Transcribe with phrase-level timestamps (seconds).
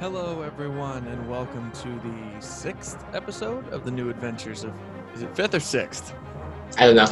[0.00, 4.72] Hello, everyone, and welcome to the sixth episode of the New Adventures of.
[5.12, 6.14] Is it fifth or sixth?
[6.78, 7.10] I don't know.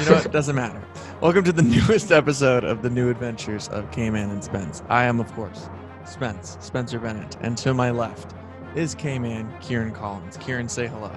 [0.00, 0.32] You know what?
[0.32, 0.84] Doesn't matter.
[1.20, 4.82] Welcome to the newest episode of the New Adventures of K-Man and Spence.
[4.88, 5.70] I am, of course,
[6.04, 8.34] Spence, Spencer Bennett, and to my left
[8.74, 10.36] is K-Man, Kieran Collins.
[10.38, 11.12] Kieran, say hello.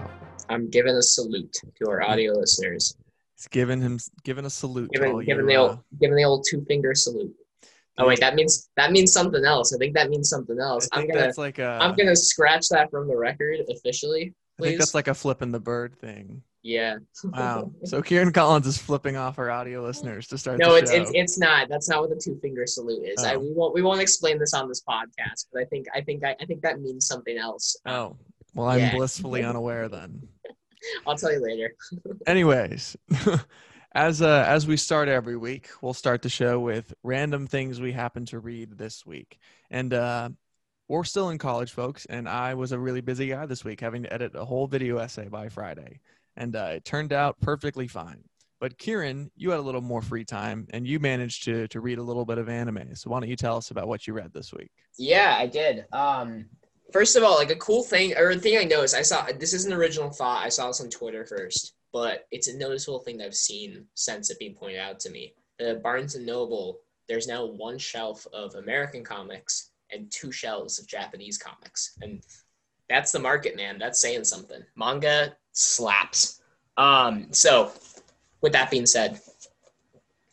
[0.47, 2.95] I'm giving a salute to our audio listeners.
[3.35, 4.91] He's giving him giving a salute.
[4.91, 7.33] Giving, giving you, the uh, old, giving the old two finger salute.
[7.99, 9.73] Oh wait, that means that means something else.
[9.73, 10.87] I think that means something else.
[10.91, 11.77] I I'm gonna that's like a.
[11.81, 15.59] I'm gonna scratch that from the record officially, I think that's like a flipping the
[15.59, 16.41] bird thing.
[16.63, 16.97] yeah.
[17.23, 17.71] Wow.
[17.85, 21.11] so Kieran Collins is flipping off our audio listeners to start No, the it's it's
[21.13, 21.69] it's not.
[21.69, 23.23] That's not what the two finger salute is.
[23.23, 23.39] I, Oh.
[23.39, 26.35] we won't we won't explain this on this podcast, but I think I think I,
[26.41, 27.75] I think that means something else.
[27.85, 28.17] Oh,
[28.53, 28.95] well, I'm Yeah.
[28.95, 30.27] blissfully unaware then.
[31.07, 31.73] I'll tell you later.
[32.27, 32.95] Anyways,
[33.93, 37.91] as uh, as we start every week, we'll start the show with random things we
[37.91, 39.39] happen to read this week,
[39.71, 40.29] and uh,
[40.87, 42.05] we're still in college, folks.
[42.05, 44.97] And I was a really busy guy this week, having to edit a whole video
[44.97, 46.01] essay by Friday,
[46.37, 48.23] and uh, it turned out perfectly fine.
[48.59, 51.97] But Kieran, you had a little more free time, and you managed to to read
[51.97, 52.95] a little bit of anime.
[52.95, 54.71] So why don't you tell us about what you read this week?
[54.97, 55.85] Yeah, I did.
[55.93, 56.45] Um,
[56.91, 59.53] first of all, like a cool thing or a thing I noticed, I saw this
[59.53, 60.45] is an original thought.
[60.45, 64.29] I saw this on Twitter first, but it's a noticeable thing that I've seen since
[64.29, 65.33] it being pointed out to me.
[65.57, 70.87] The Barnes and Noble, there's now one shelf of American comics and two shelves of
[70.87, 72.21] Japanese comics, and
[72.89, 73.77] that's the market, man.
[73.79, 74.63] That's saying something.
[74.75, 76.41] Manga slaps.
[76.77, 77.71] Um, so,
[78.41, 79.19] with that being said,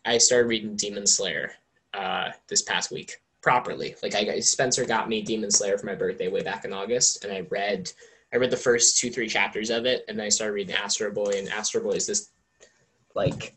[0.05, 1.53] I started reading Demon Slayer
[1.93, 3.95] uh, this past week properly.
[4.03, 7.33] Like I Spencer got me Demon Slayer for my birthday way back in August, and
[7.33, 7.91] I read
[8.33, 11.11] I read the first two three chapters of it, and then I started reading Astro
[11.13, 12.31] Boy, and Astro Boy is this
[13.15, 13.55] like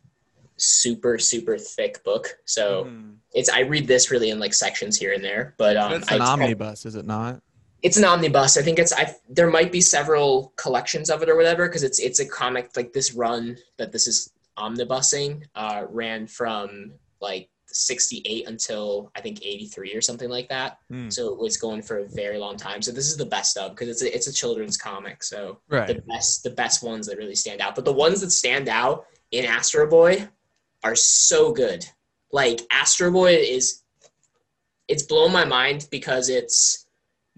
[0.58, 2.38] super super thick book.
[2.46, 3.12] So Hmm.
[3.34, 6.22] it's I read this really in like sections here and there, but um, it's an
[6.22, 7.42] I- omnibus, is it not?
[7.82, 8.58] it's an omnibus.
[8.58, 11.98] I think it's I there might be several collections of it or whatever because it's
[12.00, 16.92] it's a comic like this run that this is omnibusing uh, ran from
[17.22, 20.80] like 68 until I think 83 or something like that.
[20.90, 21.10] Hmm.
[21.10, 22.82] So it was going for a very long time.
[22.82, 25.24] So this is the best of because it's a, it's a children's comic.
[25.24, 25.88] So Right.
[25.88, 27.76] the best the best ones that really stand out.
[27.76, 30.28] But the ones that stand out in Astro Boy
[30.84, 31.86] are so good.
[32.32, 33.84] Like Astro Boy is
[34.88, 36.88] it's blown my mind because it's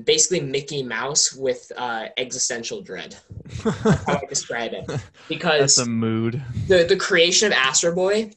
[0.03, 3.15] basically Mickey Mouse with uh, existential dread.
[3.63, 4.89] How I describe it.
[5.27, 6.41] Because That's a mood.
[6.67, 8.31] the the creation of Astro Boy.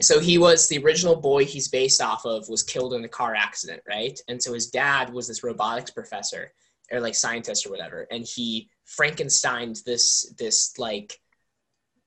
[0.00, 3.34] So he was the original boy he's based off of was killed in a car
[3.34, 4.18] accident, right?
[4.28, 6.52] And so his dad was this robotics professor
[6.92, 11.20] or like scientist or whatever, and he Frankensteined this this like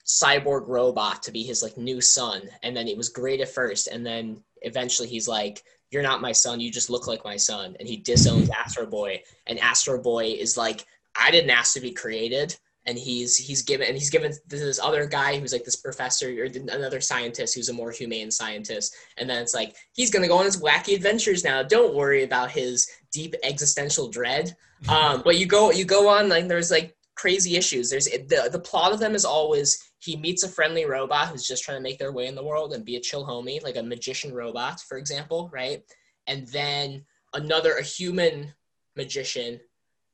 [0.05, 3.87] cyborg robot to be his like new son, and then it was great at first,
[3.87, 6.59] and then eventually he's like, "You're not my son.
[6.59, 10.57] You just look like my son," and he disowns Astro Boy, and Astro Boy is
[10.57, 10.85] like,
[11.15, 15.05] "I didn't ask to be created." And he's he's given and he's given this other
[15.05, 18.95] guy who's like this professor or another scientist who's a more humane scientist.
[19.17, 21.61] And then it's like he's gonna go on his wacky adventures now.
[21.61, 24.55] Don't worry about his deep existential dread.
[24.89, 27.89] Um, but you go you go on like there's like crazy issues.
[27.89, 31.63] There's the, the plot of them is always he meets a friendly robot who's just
[31.63, 33.83] trying to make their way in the world and be a chill homie like a
[33.83, 35.83] magician robot for example right?
[36.25, 38.53] And then another a human
[38.95, 39.59] magician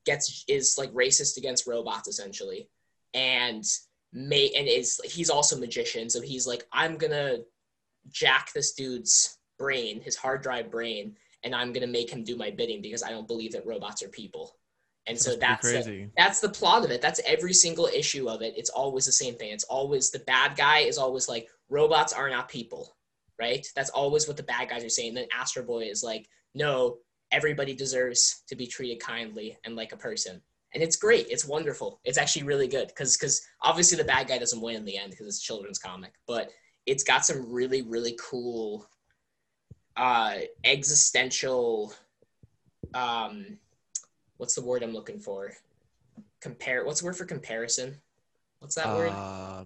[0.08, 2.68] gets is like racist against robots essentially.
[3.14, 3.64] And
[4.12, 6.08] may and is he's also a magician.
[6.10, 7.38] So he's like i'm gonna
[8.10, 11.14] jack this dude's brain his hard drive brain
[11.44, 14.08] and i'm gonna make him do my bidding because i don't believe that robots are
[14.08, 14.56] people.
[15.06, 17.00] And so That's that's the, that's the plot of it.
[17.00, 18.52] That's every single issue of it.
[18.58, 19.52] It's always the same thing.
[19.52, 22.94] It's always the bad guy is always like robots are not people
[23.38, 23.66] right?
[23.74, 25.14] That's always what the bad guys are saying.
[25.14, 26.98] Then astro boy is like no
[27.32, 30.40] everybody deserves to be treated kindly and like a person.
[30.74, 31.26] And it's great.
[31.30, 32.00] It's wonderful.
[32.04, 35.10] It's actually really good because because obviously the bad guy doesn't win in the end
[35.10, 36.50] because it's children's comic but
[36.88, 38.88] it's got some really really cool
[39.96, 41.92] uh existential
[42.94, 43.58] um
[44.38, 45.52] what's the word i'm looking for?
[46.40, 47.96] Compare what's the word for comparison?
[48.60, 49.12] What's that word?
[49.12, 49.64] Uh,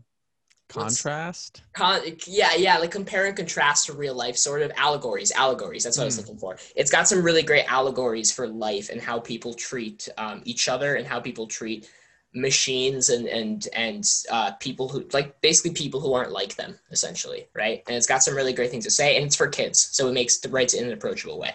[0.73, 1.63] contrast.
[1.75, 5.33] Con- yeah, yeah, like compare and contrast to real life, sort of allegories.
[5.33, 5.85] Allegories.
[5.85, 6.21] That's what I was Mm.
[6.23, 6.57] looking for.
[6.77, 10.95] It's got some really great allegories for life and how people treat um, each other
[10.95, 11.89] and how people treat
[12.35, 17.47] machines and and and uh, people who like basically people who aren't like them, essentially,
[17.55, 17.83] right?
[17.87, 20.13] And it's got some really great things to say, and it's for kids, so it
[20.13, 21.55] makes the rights in an approachable way.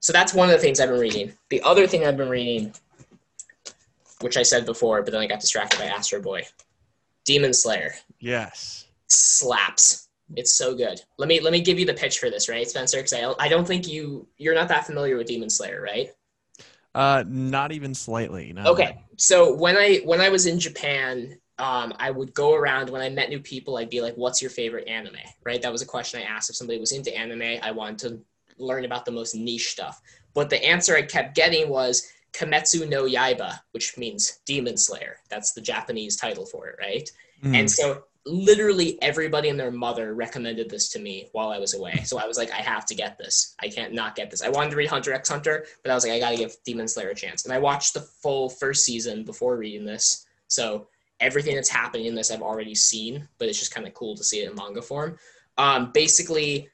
[0.00, 1.32] So that's one of the things I've been reading.
[1.48, 2.74] The other thing I've been reading,
[4.20, 6.44] which I said before, but then I got distracted by Astro Boy,
[7.24, 8.86] Demon Slayer Yes.
[9.08, 10.08] slaps.
[10.36, 11.00] It's so good.
[11.18, 12.98] Let me let me give you the pitch for this, right, Spencer?
[12.98, 16.10] Because I, I don't think you you're not that familiar with Demon Slayer, right?
[16.94, 18.52] Uh, not even slightly.
[18.52, 18.64] No.
[18.72, 23.02] Okay, so when I when I was in Japan, um, I would go around when
[23.02, 23.76] I met new people.
[23.76, 25.60] I'd be like, "What's your favorite anime?" Right?
[25.60, 27.60] That was a question I asked if somebody was into anime.
[27.62, 28.20] I wanted to
[28.56, 30.00] learn about the most niche stuff.
[30.34, 35.16] But the answer I kept getting was Kimetsu no Yaiba, which means Demon Slayer.
[35.30, 37.08] That's the Japanese title for it, right?
[37.42, 37.56] Mhm.
[37.56, 42.02] And so literally everybody and their mother recommended this to me while I was away.
[42.04, 43.54] So I was like, I have to get this.
[43.60, 44.42] I can't not get this.
[44.42, 46.56] I wanted to read Hunter x Hunter, but I was like, I got to give
[46.64, 47.44] Demon Slayer a chance.
[47.44, 50.26] And I watched the full first season before reading this.
[50.48, 50.88] So
[51.20, 54.24] everything that's happening in this I've already seen, but it's just kind of cool to
[54.24, 55.18] see it in manga form.
[55.58, 56.70] Um, basically,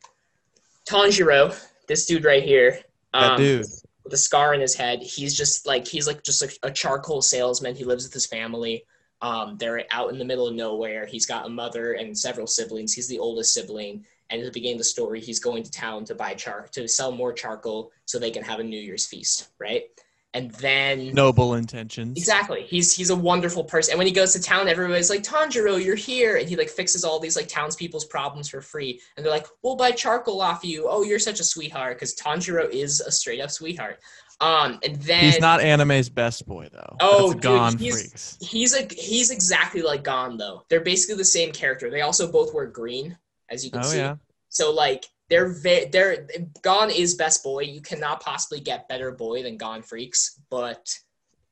[0.89, 2.81] Tanjiro, this dude right here,
[3.13, 3.67] that um, dude.
[4.05, 5.03] With a scar in his head.
[5.03, 7.75] He's just like he's like just a, a charcoal salesman.
[7.75, 8.85] He lives with his family.
[9.23, 11.05] Um, they're out in the middle of nowhere.
[11.07, 12.95] He's got a mother and several siblings.
[12.95, 14.07] He's the oldest sibling.
[14.31, 16.89] And at the beginning of the story, he's going to town to buy char to
[16.89, 19.85] sell more charcoal so they can have a New Year's feast, right?
[20.33, 22.17] And then Noble intentions.
[22.17, 22.63] Exactly.
[22.63, 23.93] He's he's a wonderful person.
[23.93, 26.37] And when he goes to town, everybody's like, Tanjiro, you're here.
[26.37, 29.01] And he like fixes all these like townspeople's problems for free.
[29.17, 30.87] And they're like, We'll buy charcoal off you.
[30.89, 31.97] Oh, you're such a sweetheart.
[31.97, 33.99] Because Tanjiro is a straight up sweetheart.
[34.41, 36.97] Um, and then He's not anime's best boy though.
[37.01, 38.39] Oh, dude, Gon he's- freaks.
[38.41, 40.63] he's a he's exactly like Gon though.
[40.71, 41.91] They're basically the same character.
[41.91, 43.19] They also both wear green,
[43.51, 43.99] as you can Oh see.
[43.99, 44.15] yeah.
[44.49, 46.27] So like they're ve- they're
[46.63, 47.61] Gon is best boy.
[47.63, 50.93] You cannot possibly get better boy than Gon Freecss, but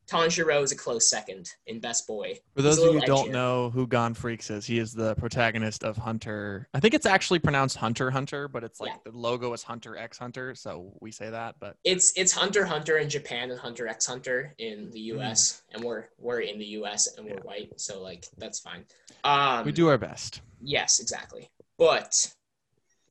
[0.09, 2.39] Tanjiro is a close second in best boy.
[2.57, 5.85] For those of you who don't know who Gon Freecss is, he is the protagonist
[5.85, 6.67] of Hunter.
[6.73, 9.11] I think it's actually pronounced Hunter Hunter, but it's like Yeah.
[9.13, 11.57] the logo is Hunter X Hunter, so we say that.
[11.61, 15.01] But It's it's Hunter Hunter in Japan and Hunter x Hunter in the.
[15.01, 15.63] U.S.
[15.73, 17.17] and we're we're in the U.S.
[17.19, 18.85] and we're white, so like that's fine.
[19.25, 20.41] Um, we do our best.
[20.61, 21.51] Yes, exactly.
[21.79, 22.33] But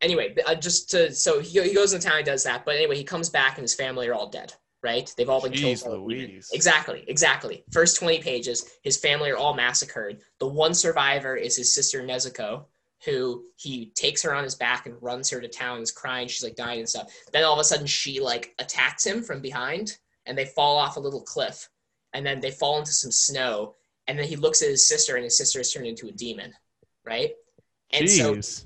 [0.02, 2.66] anyway, uh, just to so he, he goes into town, he does that.
[2.66, 4.54] But anyway, he comes back and his family are all dead.
[4.84, 5.12] Right?
[5.18, 5.84] They've all been Jeez killed.
[5.84, 6.30] by a demon.
[6.30, 6.50] Louise.
[6.54, 7.64] Exactly, exactly.
[7.72, 10.22] First twenty pages, his family are all massacred.
[10.40, 12.66] The one survivor is his sister Nezuko,
[13.04, 15.82] who he takes her on his back and runs her to town.
[15.82, 16.28] Is crying.
[16.28, 17.12] She's like dying and stuff.
[17.34, 19.98] Then all of a sudden, she like attacks him from behind,
[20.28, 21.68] and they fall off a little cliff,
[22.14, 23.76] and then they fall into some snow.
[24.06, 26.54] And then he looks at his sister, and his sister is turned into a demon,
[27.04, 27.32] right?
[27.92, 28.66] And so Jeez.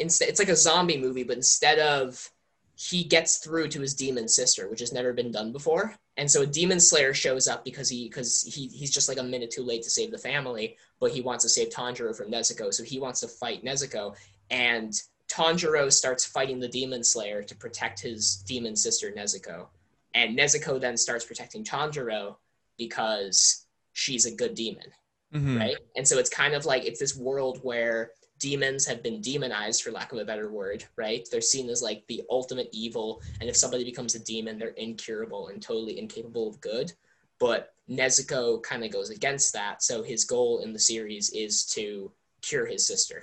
[0.00, 2.30] instead, it's like a zombie movie, but instead of
[2.74, 6.42] he gets through to his demon sister, which has never been done before, and so
[6.42, 9.62] a demon slayer shows up because he because he he's just like a minute too
[9.62, 12.98] late to save the family, but he wants to save Tanjiro from Nezuko, so he
[12.98, 14.14] wants to fight Nezuko,
[14.50, 14.92] and
[15.28, 19.66] Tanjiro starts fighting the demon slayer to protect his demon sister Nezuko,
[20.14, 22.36] and Nezuko then starts protecting Tanjiro
[22.78, 24.90] because she's a good demon
[25.32, 25.58] Mhm.
[25.58, 25.76] right?
[25.96, 28.10] And so it's kind of like it's this world where
[28.42, 31.26] demons have been demonized, for lack of a better word, right?
[31.30, 35.48] They're seen as like the ultimate evil, and if somebody becomes a demon, they're incurable
[35.48, 36.92] and totally incapable of good.
[37.38, 42.10] But Nezuko kind of goes against that, so his goal in the series is to
[42.42, 43.22] cure his sister,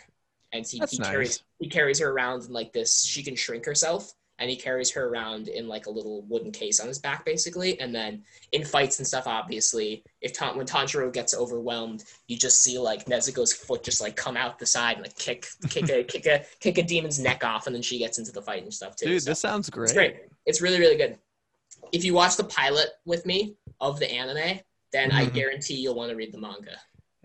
[0.54, 1.10] and he, he nice.
[1.10, 3.04] carries he carries her around in like this.
[3.04, 4.14] She can shrink herself.
[4.40, 7.80] And he carries her around in like a little wooden case on his back, basically.
[7.80, 12.62] And then in fights and stuff, obviously, if Tan- when Tanjiro gets overwhelmed, you just
[12.64, 16.04] see like Nezuko's foot just like come out the side and like kick kick a
[16.04, 18.74] kick a kick a demon's neck off, and then she gets into the fight and
[18.74, 19.08] stuff too.
[19.08, 19.84] Dude, So this sounds great.
[19.86, 20.16] it's great.
[20.46, 21.18] It's really really good.
[21.92, 24.60] If you watch the pilot with me of the anime,
[24.92, 25.34] then I Mhm.
[25.34, 26.80] guarantee you'll want to read the manga.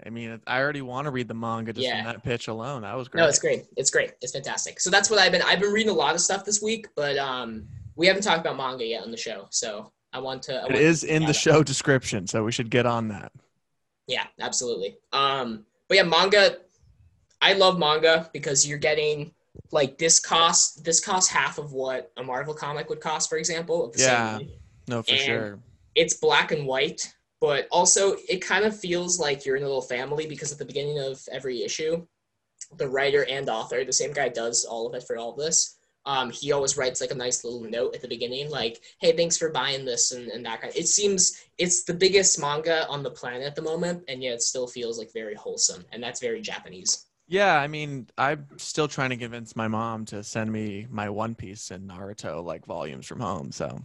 [0.06, 2.02] I mean, I already want to read the manga just Yeah.
[2.02, 2.82] from that pitch alone.
[2.82, 3.23] That was great.
[3.23, 3.64] No, it's great.
[3.76, 4.12] It's great.
[4.20, 4.78] It's fantastic.
[4.80, 5.42] So that's what I've been.
[5.42, 8.56] I've been reading a lot of stuff this week, but um, we haven't talked about
[8.56, 9.46] manga yet on the show.
[9.50, 10.54] So I want to.
[10.56, 11.28] I It want is in Yeah.
[11.28, 13.32] the show description, so we should get on that.
[14.06, 14.99] Yeah, absolutely.
[15.12, 16.58] Um, but yeah, manga.
[17.40, 19.32] I love manga because you're getting
[19.70, 20.84] like this cost.
[20.84, 23.87] This costs half of what a Marvel comic would cost, for example.
[23.87, 24.38] Of the Yeah.
[24.38, 24.50] Same.
[24.88, 25.58] No, for And- sure.
[25.94, 29.82] it's black and white, but also it kind of feels like you're in a little
[29.82, 32.06] family because at the beginning of every issue,
[32.78, 35.76] the writer and author, the same guy does all of it for all of this.
[36.06, 39.36] Um, he always writes like a nice little note at the beginning, like, "Hey, thanks
[39.36, 40.72] for buying this," and, and that kind.
[40.74, 44.42] It seems it's the biggest manga on the planet at the moment, and yet it
[44.42, 47.06] still feels like very wholesome, and that's very Japanese.
[47.26, 51.34] Yeah, I mean, I'm still trying to convince my mom to send me my One
[51.34, 53.52] Piece and Naruto like volumes from home.
[53.52, 53.82] So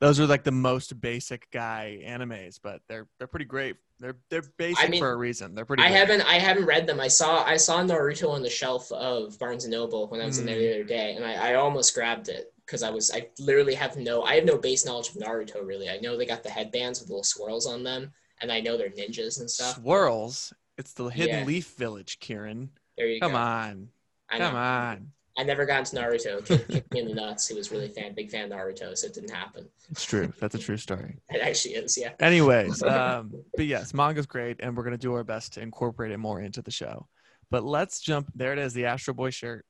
[0.00, 3.76] those are like the most basic guy animes, but they're they're pretty great.
[4.00, 5.54] They're they're basic mean, for a reason.
[5.54, 5.82] They're pretty.
[5.82, 5.98] I great.
[5.98, 7.00] haven't I haven't read them.
[7.00, 10.38] I saw I saw Naruto on the shelf of Barnes and Noble when I was
[10.38, 10.60] in there Mm.
[10.60, 13.96] the other day, and I, I almost grabbed it because I was I literally have
[13.96, 15.88] no I have no base knowledge of Naruto really.
[15.88, 18.90] I know they got the headbands with little swirls on them, and I know they're
[18.90, 19.76] ninjas and stuff.
[19.76, 20.52] swirls.
[20.76, 21.44] It's the Hidden Yeah.
[21.44, 22.70] Leaf Village, Kieran.
[22.96, 23.38] There you Come go.
[23.38, 23.88] on,
[24.30, 25.10] I come on.
[25.38, 26.44] I never got into Naruto.
[26.44, 27.46] Kicked, kicked me in the nuts.
[27.46, 29.68] He was really fan, big fan of Naruto, so it didn't happen.
[29.88, 30.32] It's true.
[30.40, 31.16] That's a true story.
[31.30, 32.10] It actually is, yeah.
[32.18, 36.18] Anyways, um, but yes, manga's great, and we're gonna do our best to incorporate it
[36.18, 37.06] more into the show.
[37.50, 38.30] But let's jump.
[38.34, 39.64] There it is, the Astro Boy shirt,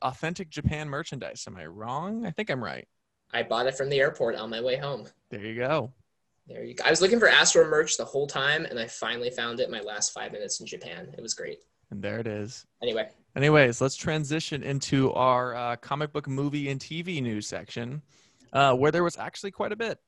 [0.00, 1.44] authentic Japan merchandise.
[1.46, 2.24] Am I wrong?
[2.24, 2.88] I think I'm right.
[3.34, 5.06] I bought it from the airport on my way home.
[5.30, 5.92] There you go.
[6.46, 6.84] There you go.
[6.86, 9.80] I was looking for Astro merch the whole time, and I finally found it my
[9.80, 11.12] last five minutes in Japan.
[11.18, 11.58] It was great.
[11.90, 12.64] And there it is.
[12.82, 18.00] Anyway, Anyways, let's transition into our uh, comic book movie and TV news section,
[18.54, 19.98] uh, where there was actually quite a bit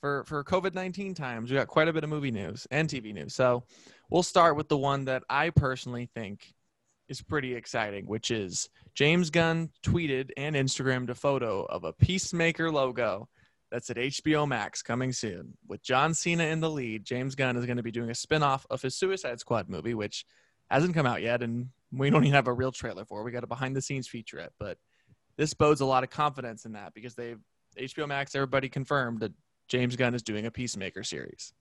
[0.00, 1.50] for for COVID nineteen times.
[1.50, 3.34] We got quite a bit of movie news and TV news.
[3.34, 3.64] So
[4.10, 6.54] we'll start with the one that I personally think
[7.08, 12.70] is pretty exciting, which is James Gunn tweeted and Instagrammed a photo of a Peacemaker
[12.70, 13.28] logo
[13.72, 15.54] that's at HBO Max coming soon.
[15.66, 18.66] With John Cena in the lead, James Gunn is going to be doing a spin-off
[18.70, 20.24] of his Suicide Squad movie, which
[20.70, 23.22] hasn't come out yet and we don't even have a real trailer for.
[23.22, 24.78] We got a behind the scenes featurette, but
[25.36, 27.40] this bodes a lot of confidence in that because they've
[27.78, 29.32] HBO Max everybody confirmed that
[29.68, 31.52] James Gunn is doing a Peacemaker series.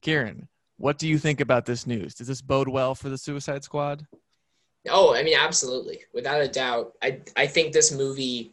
[0.00, 2.14] Kieran, what do you think about this news?
[2.14, 4.06] Does this bode well for the Suicide Squad?
[4.90, 6.94] Oh, I mean, absolutely, without a doubt.
[7.02, 8.52] I I think this movie,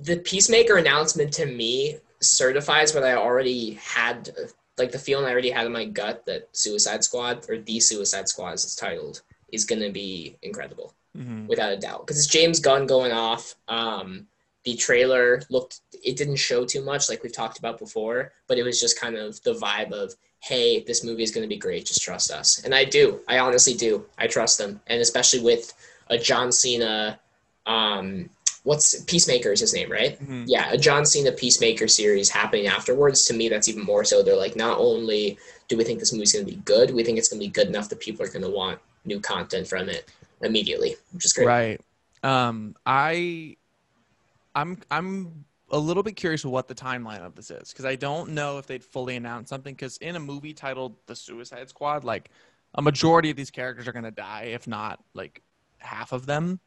[0.00, 4.30] the Peacemaker announcement to me certifies what I already had,
[4.78, 8.28] like the feeling I already had in my gut that Suicide Squad or the Suicide
[8.28, 9.22] Squad as it's titled
[9.54, 11.46] is going to be incredible, Mm-hmm.
[11.46, 12.00] without a doubt.
[12.04, 13.54] Because it's James Gunn going off.
[13.68, 14.26] Um,
[14.64, 18.64] the trailer looked, it didn't show too much, like we've talked about before, but it
[18.64, 21.86] was just kind of the vibe of, hey, this movie is going to be great.
[21.86, 22.64] Just trust us.
[22.64, 23.20] And I do.
[23.28, 24.04] I honestly do.
[24.18, 24.80] I trust them.
[24.88, 25.72] And especially with
[26.08, 27.20] a John Cena,
[27.66, 28.28] um,
[28.64, 30.18] what's Peacemaker is his name, right?
[30.20, 30.44] Mhm.
[30.48, 33.24] Yeah, a John Cena Peacemaker series happening afterwards.
[33.26, 34.22] To me, that's even more so.
[34.22, 37.18] They're like, not only do we think this movie's going to be good, we think
[37.18, 39.88] it's going to be good enough that people are going to want new content from
[39.88, 40.10] it
[40.42, 41.46] immediately, which is great.
[41.46, 41.80] Right.
[42.22, 43.56] Um, I,
[44.54, 48.30] I'm, I'm a little bit curious what the timeline of this is because I don't
[48.30, 49.74] know if they'd fully announce something.
[49.74, 52.30] Because in a movie titled The Suicide Squad, like
[52.74, 55.42] a majority of these characters are going to die, if not like
[55.78, 56.60] half of them.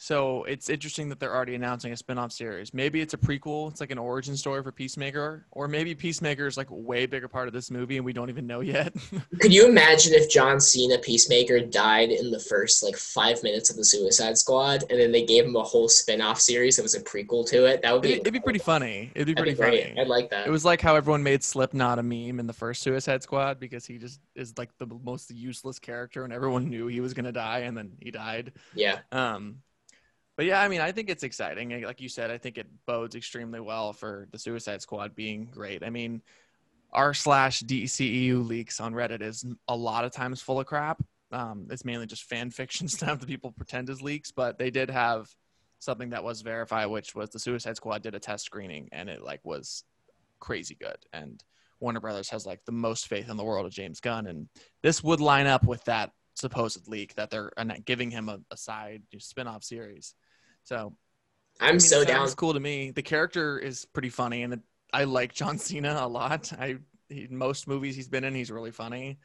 [0.00, 2.72] So it's interesting that they're already announcing a spin-off series.
[2.72, 3.68] Maybe it's a prequel.
[3.68, 7.26] It's like an origin story for Peacemaker, or maybe Peacemaker is like a way bigger
[7.26, 8.94] part of this movie and we don't even know yet.
[9.40, 13.76] Could you imagine if John Cena Peacemaker died in the first like five minutes of
[13.76, 17.02] the Suicide Squad, and then they gave him a whole spin-off series that was a
[17.02, 17.82] prequel to it?
[17.82, 19.10] That would be it'd, it'd be pretty funny.
[19.16, 20.00] It'd be That'd pretty be funny.
[20.00, 20.46] I'd like that.
[20.46, 23.84] It was like how everyone made Slipknot a meme in the first Suicide Squad because
[23.84, 27.60] he just is like the most useless character and everyone knew he was gonna die
[27.60, 28.52] and then he died.
[28.74, 29.00] yeah.
[29.10, 29.56] Um,
[30.38, 31.82] but yeah, I mean, I think it's exciting.
[31.82, 35.82] Like you said, I think it bodes extremely well for the Suicide Squad being great.
[35.82, 36.22] I mean,
[36.92, 41.02] r slash DCEU leaks on Reddit is a lot of times full of crap.
[41.32, 44.90] Um, it's mainly just fan fiction stuff that people pretend is leaks, but they did
[44.90, 45.28] have
[45.80, 49.24] something that was verified, which was the Suicide Squad did a test screening and it
[49.24, 49.82] like was
[50.38, 50.98] crazy good.
[51.12, 51.42] And
[51.80, 54.48] Warner Brothers has like the most faith in the world of James Gunn, and
[54.84, 57.50] this would line up with that supposed leak that they're
[57.84, 60.14] giving him a, a side spin-off series.
[60.68, 60.92] So
[61.60, 62.24] I'm I mean, so it down.
[62.24, 62.90] It's cool to me.
[62.90, 64.60] The character is pretty funny, and it,
[64.92, 66.52] I like John Cena a lot.
[66.58, 66.76] I
[67.08, 69.18] he, most movies he's been in, he's really funny,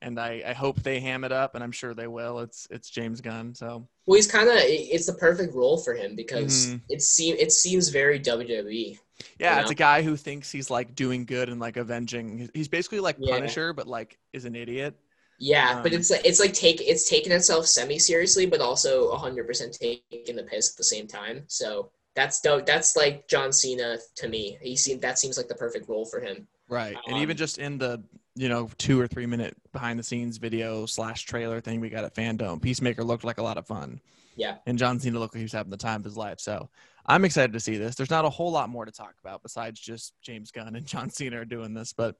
[0.00, 2.38] and I, I hope they ham it up, and I'm sure they will.
[2.38, 6.14] It's it's James Gunn, so Well, he's kind of it's the perfect role for him
[6.14, 6.80] because Mhm.
[6.88, 8.96] it seems it seems very WWE.
[9.40, 12.38] yeah, You it's a guy who thinks he's like doing good and like avenging.
[12.38, 13.34] He's- He's basically like Yeah.
[13.34, 14.94] Punisher, but like is an idiot.
[15.38, 19.14] Yeah, but Um, it's like it's like take it's taking itself semi seriously, but also
[19.14, 21.44] hundred percent taking the piss at the same time.
[21.48, 22.66] So that's dope.
[22.66, 24.58] That's like John Cena to me.
[24.62, 26.46] He seemed that seems like the perfect role for him.
[26.68, 26.96] Right.
[27.06, 28.02] And Um, even just in the,
[28.34, 32.04] you know, two or three minute behind the scenes video slash trailer thing we got
[32.04, 34.00] at FanDome, Peacemaker looked like a lot of fun.
[34.36, 34.56] Yeah.
[34.66, 36.40] And John Cena looked like he was having the time of his life.
[36.40, 36.68] So
[37.06, 37.94] I'm excited to see this.
[37.94, 41.10] There's not a whole lot more to talk about besides just James Gunn and John
[41.10, 42.16] Cena are doing this, but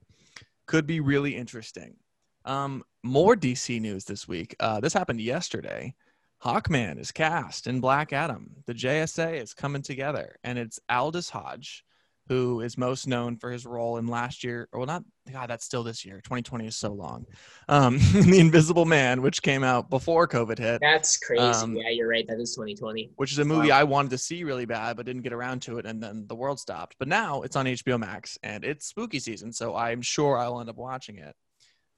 [0.67, 1.97] could be really interesting.
[2.45, 4.55] Um, more DC news this week.
[4.61, 5.95] Uh, this happened yesterday.
[6.43, 8.51] Hawkman is cast in Black Adam.
[8.67, 11.85] The JSA is coming together, and it's Aldis Hodge,
[12.29, 15.65] who is most known for his role in last year, or well, not God, that's
[15.65, 16.17] still this year.
[16.17, 17.25] 2020 is so long.
[17.69, 21.43] Um, The Invisible Man, which came out before COVID hit, That's crazy.
[21.43, 22.27] Um, yeah, you're right.
[22.29, 23.13] That is 2020.
[23.17, 23.79] which is a movie Wow.
[23.81, 26.35] I wanted to see really bad, but didn't get around to it, and then the
[26.35, 26.97] world stopped.
[26.99, 30.69] But now it's on HBO Max, and it's spooky season, so I'm sure I'll end
[30.69, 31.35] up watching it.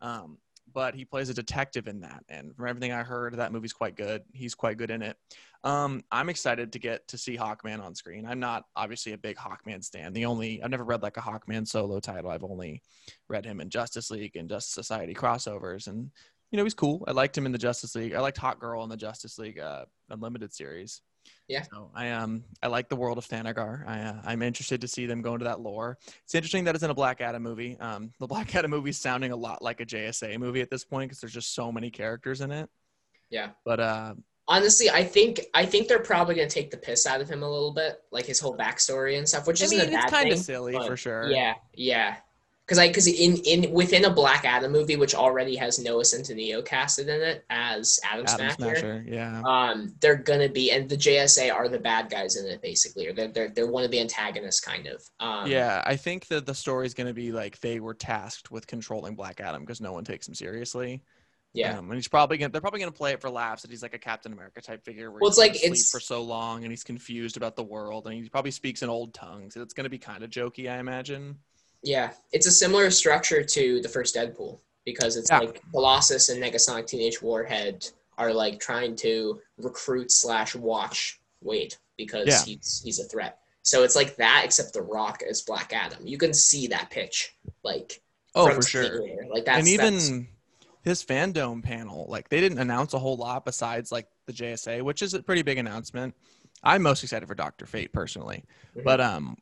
[0.01, 0.39] Um,
[0.73, 3.97] but he plays a detective in that, and from everything I heard, that movie's quite
[3.97, 4.23] good.
[4.33, 5.17] He's quite good in it.
[5.65, 8.27] Um, I'm excited to get to see Hawkman on screen.
[8.27, 10.13] I'm not obviously a big Hawkman stan.
[10.13, 12.31] The only I've never read like a Hawkman solo title.
[12.31, 12.83] I've only
[13.29, 16.11] read him in Justice League and Justice Society crossovers, and
[16.51, 17.05] you you know he's cool.
[17.07, 18.15] I liked him in the Justice League.
[18.15, 21.01] I liked Hawkgirl in the Justice League uh, Unlimited series.
[21.49, 21.63] Yeah.
[21.63, 23.87] So I um I like the world of Thanagar.
[23.87, 25.99] I uh, I'm interested to see them go into that lore.
[26.25, 27.79] It's interesting that it's in a Black Adam movie.
[27.79, 30.85] Um, the Black Adam movie is sounding a lot like a JSA movie at this
[30.85, 32.69] point because there's just so many characters in it.
[33.31, 33.51] Yeah.
[33.65, 34.15] But uh,
[34.49, 37.51] Honestly, I think I think they're probably gonna take the piss out of him a
[37.51, 40.13] little bit, like his whole backstory and stuff, which I isn't mean a bad it's
[40.13, 41.27] kind of silly but for sure.
[41.27, 42.17] Yeah, yeah.
[42.67, 46.65] Because I because in in within a Black Adam movie, which already has Noah Centineo
[46.65, 49.05] casted in it as Atom, Atom Smasher, Smasher.
[49.07, 49.41] Yeah.
[49.47, 53.13] um, they're gonna be and the JSA are the bad guys in it basically, or
[53.13, 55.01] they're they're, they're one of the antagonists kind of.
[55.21, 58.51] Um, yeah, I think that the story is going to be like they were tasked
[58.51, 61.05] with controlling Black Adam because no one takes him seriously.
[61.55, 61.79] yeah.
[61.79, 63.95] Um, and he's probably gonna they're probably gonna play it for laughs that he's like
[63.95, 66.73] a Captain America type figure where Well, he's it's like it's- for so long and
[66.73, 69.55] he's confused about the world and he probably speaks in old tongues.
[69.57, 71.37] It's gonna be kind of jokey, I imagine.
[71.83, 75.39] Yeah, it's a similar structure to the first Deadpool because it's Yeah.
[75.41, 82.27] like Colossus and Negasonic Teenage Warhead are like trying to recruit slash watch Wade because
[82.27, 82.45] Yeah.
[82.45, 83.39] he's he's a threat.
[83.63, 86.07] So it's like that, except The Rock is Black Adam.
[86.07, 88.01] You can see that pitch, like
[88.35, 89.01] Oh, for sure.
[89.29, 90.25] Like that's and even that's-
[90.83, 95.03] his FanDome panel, like they didn't announce a whole lot besides like the JSA, which
[95.03, 96.15] is a pretty big announcement.
[96.63, 98.45] I'm most excited for Doctor Fate personally,
[98.77, 98.85] Mhm.
[98.85, 99.37] but um,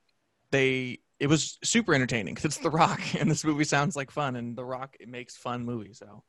[0.51, 4.37] they it was super entertaining because it's The Rock, and this movie sounds like fun,
[4.37, 6.23] and The Rock it makes fun movies, so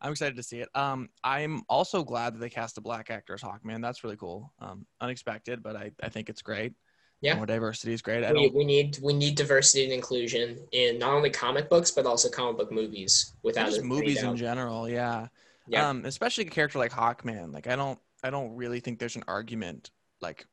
[0.00, 0.68] I'm excited to see it.
[0.74, 3.82] Um, I'm also glad that they cast a black actor as Hawkman.
[3.82, 4.52] That's really cool.
[4.60, 6.74] Um, unexpected, but I I think it's great.
[7.20, 7.34] Yeah.
[7.34, 8.24] more diversity is great.
[8.32, 12.28] We, we need we need diversity and inclusion in not only comic books but also
[12.28, 13.34] comic book movies.
[13.42, 15.26] Without just movies in general, yeah.
[15.66, 15.88] Yeah.
[15.88, 17.52] Um, especially a character like Hawkman.
[17.52, 19.90] Like I don't I don't really think there's an argument
[20.20, 20.46] like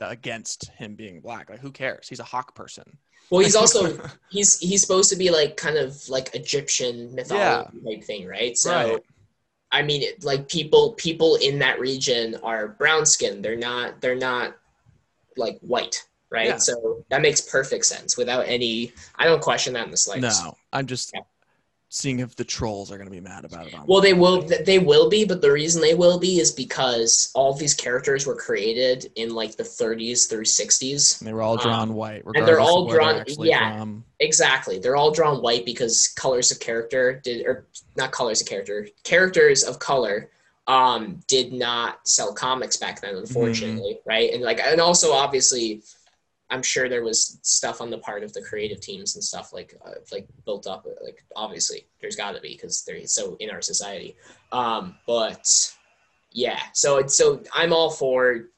[0.00, 1.50] against him being black.
[1.50, 2.08] Like who cares?
[2.08, 2.84] He's a hawk person.
[3.30, 3.98] well, he's also
[4.30, 8.56] he's he's supposed to be like kind of like Egyptian mythology type thing, right?
[8.56, 8.98] So Right.
[9.72, 13.44] I mean, it- like people people in that region are brown skinned.
[13.44, 14.56] They're not they're not
[15.36, 16.46] like white, right?
[16.48, 16.56] Yeah.
[16.56, 18.92] So that makes perfect sense without any.
[19.16, 20.42] I don't question that in the slightest.
[20.44, 21.20] no, I'm just Yeah.
[21.90, 23.74] Seeing if the trolls are gonna be mad about it.
[23.74, 24.42] On Well, they will.
[24.42, 28.36] They will be, but the reason they will be is because all these characters were
[28.36, 31.20] created in like the 30s through 60s.
[31.20, 33.76] And they were all drawn um, white, and they're all where they're drawn- yeah.
[33.76, 34.04] from.
[34.20, 34.78] Exactly.
[34.78, 39.64] They're all drawn white because colors of character did, or not colors of character, characters
[39.64, 40.30] of color
[40.68, 44.32] um, did not sell comics back then, unfortunately, right?
[44.32, 45.82] And like, and also obviously,
[46.50, 49.74] I'm sure there was stuff on the part of the creative teams and stuff like,
[49.84, 50.86] uh, like built up.
[51.02, 54.16] Like, obviously, there's got to be because they're so in our society.
[54.52, 55.46] Um, but
[56.32, 58.48] yeah, so it's so I'm all for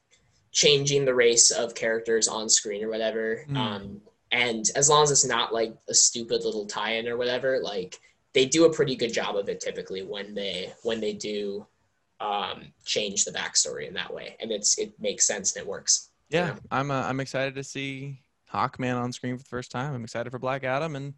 [0.53, 3.45] changing the race of characters on screen or whatever.
[3.49, 3.57] Mm.
[3.57, 4.01] Um,
[4.31, 7.99] and as long as it's not like a stupid little tie-in or whatever, like
[8.33, 11.67] they do a pretty good job of it typically when they when they do
[12.21, 16.11] um, change the backstory in that way, and it's it makes sense and it works.
[16.33, 16.55] Yeah, Yeah.
[16.71, 18.21] I'm uh, I'm excited to see
[18.53, 19.95] Hawkman on screen for the first time.
[19.95, 21.15] I'm excited for Black Adam, and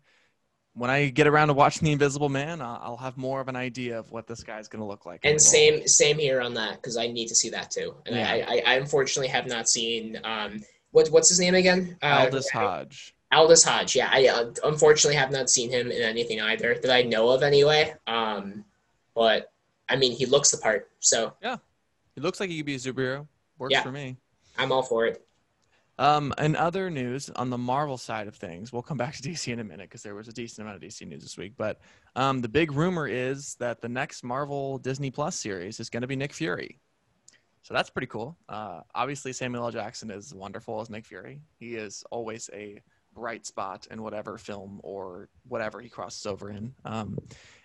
[0.74, 3.96] when I get around to watching The Invisible Man, I'll, have more of an idea
[3.96, 5.20] of what this guy's gonna look like.
[5.24, 7.94] And same same here on that because I need to see that too.
[8.06, 8.28] And Yeah.
[8.30, 11.96] I, I I unfortunately have not seen um what what's his name again?
[12.02, 13.14] Uh, Aldis Hodge.
[13.32, 13.96] Aldis Hodge.
[13.96, 17.42] Yeah, I uh, unfortunately have not seen him in anything either that I know of
[17.42, 17.94] anyway.
[18.06, 18.64] Um,
[19.14, 19.52] but
[19.88, 21.56] I mean, he looks the part, so yeah,
[22.14, 23.26] He looks like he could be a superhero.
[23.58, 23.82] Works Yeah.
[23.82, 24.16] for me.
[24.56, 25.26] I'm all for it.
[25.96, 29.52] Um, in other news on the Marvel side of things, we'll come back to DC
[29.52, 31.54] in a minute because there was a decent amount of DC news this week.
[31.56, 31.80] But
[32.16, 36.06] um, the big rumor is that the next Marvel Disney Plus series is going to
[36.06, 36.80] be Nick Fury.
[37.62, 38.36] So that's pretty cool.
[38.48, 39.70] Uh, obviously, Samuel L.
[39.70, 41.40] Jackson is wonderful as Nick Fury.
[41.58, 42.82] He is always a
[43.14, 46.74] bright spot in whatever film or whatever he crosses over in.
[46.84, 47.16] Um,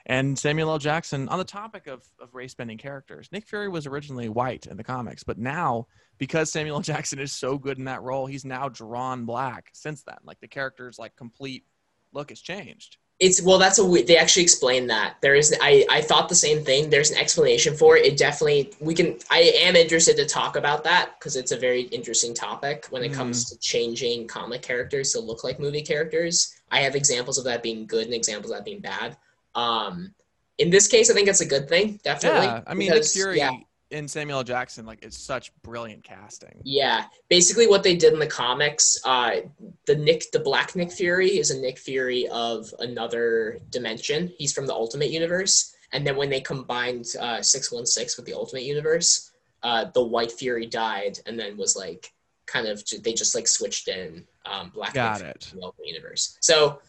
[0.09, 0.79] and Samuel L.
[0.79, 4.75] Jackson, on the topic of, of race bending characters, Nick Fury was originally white in
[4.75, 5.85] the comics, but now
[6.17, 6.81] because Samuel L.
[6.81, 10.17] Jackson is so good in that role, he's now drawn black since then.
[10.23, 11.63] Like the character's like complete
[12.11, 12.97] look has changed.
[13.19, 15.53] It's well, that's a they actually explained that there is.
[15.61, 16.89] I I thought the same thing.
[16.89, 18.05] There's an explanation for it.
[18.05, 19.17] It definitely we can.
[19.29, 23.11] I am interested to talk about that because it's a very interesting topic when it
[23.11, 23.49] comes mm.
[23.49, 26.55] to changing comic characters to look like movie characters.
[26.71, 29.17] I have examples of that being good and examples of that being bad.
[29.55, 30.13] Um,
[30.57, 31.99] in this case, I think it's a good thing.
[32.03, 32.47] Definitely.
[32.47, 33.51] Yeah, I mean because, Nick Fury yeah,
[33.91, 34.43] and Samuel L.
[34.43, 36.61] Jackson like it's such brilliant casting.
[36.63, 39.37] Yeah, basically what they did in the comics, uh,
[39.85, 44.31] the Nick, the Black Nick Fury is a Nick Fury of another dimension.
[44.37, 48.25] He's from the Ultimate Universe, and then when they combined uh, six one six with
[48.25, 49.31] the Ultimate Universe,
[49.63, 52.11] uh, the White Fury died, and then was like
[52.45, 55.43] kind of they just like switched in um, Black Got Nick it.
[55.43, 56.37] Fury the Ultimate Universe.
[56.41, 56.81] So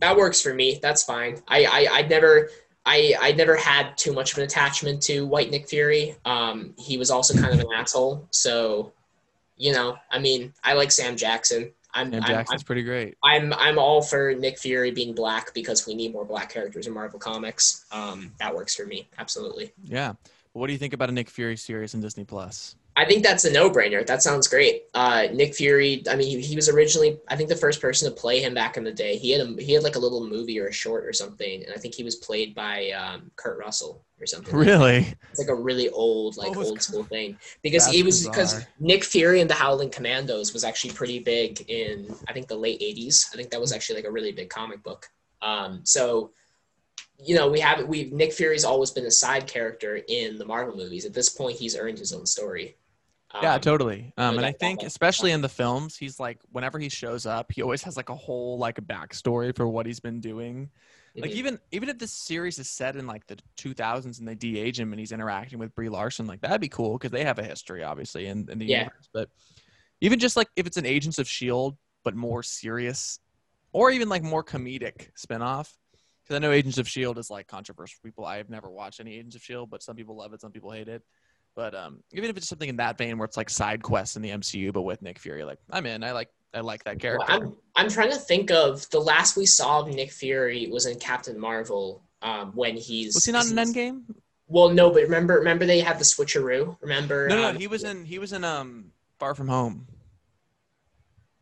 [0.00, 0.78] that works for me.
[0.80, 1.42] That's fine.
[1.48, 2.50] I I I never.
[2.86, 6.16] I I never had too much of an attachment to White Nick Fury.
[6.24, 8.26] Um, he was also kind of an asshole.
[8.30, 8.92] So,
[9.58, 11.70] you know, I mean, I like Sam Jackson.
[11.92, 13.16] I'm, And I'm, Jackson's pretty great.
[13.22, 16.94] I'm I'm all for Nick Fury being black because we need more black characters in
[16.94, 17.84] Marvel Comics.
[17.92, 19.72] Um, that works for me absolutely.
[19.84, 20.14] Yeah.
[20.52, 22.74] What do you think about a Nick Fury series in Disney Plus?
[22.98, 24.04] I think that's a no-brainer.
[24.04, 24.86] That sounds great.
[24.92, 26.02] Uh, Nick Fury.
[26.10, 28.76] I mean, he, he was originally I think the first person to play him back
[28.76, 29.16] in the day.
[29.16, 31.72] He had a, he had like a little movie or a short or something, and
[31.72, 34.52] I think he was played by um, Kurt Russell or something.
[34.52, 34.66] like.
[34.66, 35.14] Really?
[35.30, 38.66] It's like a really old, like What old school thing because That's it was because.
[38.80, 42.80] Nick Fury and the Howling Commandos was actually pretty big in I think the late
[42.80, 43.32] '80s.
[43.32, 45.08] I think that was actually like a really big comic book.
[45.40, 46.32] Um, so,
[47.24, 50.76] you know, we have we Nick Fury's always been a side character in the Marvel
[50.76, 51.04] movies.
[51.04, 52.74] At this point, he's earned his own story.
[53.40, 54.12] Yeah, Um, totally.
[54.16, 57.62] Um, and I think, especially in the films, he's like, whenever he shows up, he
[57.62, 60.70] always has like a whole like a backstory for what he's been doing.
[61.20, 64.78] Like even even if this series is set in like the 2000s and they de-age
[64.78, 67.44] him and he's interacting with Brie Larson, like that'd be cool because they have a
[67.44, 68.88] history, obviously, in, in the Yeah.
[68.88, 69.08] universe.
[69.12, 69.28] But
[70.00, 73.18] even just like if it's an Agents of Shield but more serious,
[73.72, 75.72] or even like more comedic spinoff.
[76.24, 78.24] Because I know Agents of Shield is like controversial people.
[78.24, 80.70] I have never watched any Agents of Shield, but some people love it, some people
[80.70, 81.02] hate it.
[81.58, 84.22] But um, even if it's something in that vein where it's like side quests in
[84.22, 86.04] the MCU, but with Nick Fury, like I'm in.
[86.04, 87.32] I like I like that Well, character.
[87.32, 91.00] I'm I'm trying to think of the last we saw of Nick Fury was in
[91.00, 92.04] Captain Marvel.
[92.22, 94.02] Um, when he's Was he not in Endgame?
[94.46, 96.76] Well, no, but remember remember they had the switcheroo.
[96.80, 97.26] Remember?
[97.28, 99.88] No, no, um, he was in he was in um Far From Home.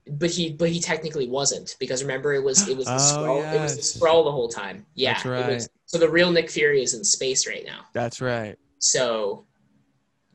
[0.08, 3.54] but he but he technically wasn't because remember it was it was the Oh, Skrull
[3.54, 4.86] it was the Skrull the whole time.
[4.94, 5.68] Yeah, That's it was- right.
[5.84, 7.80] so the real Nick Fury is in space right now.
[7.92, 8.56] That's right.
[8.78, 9.45] So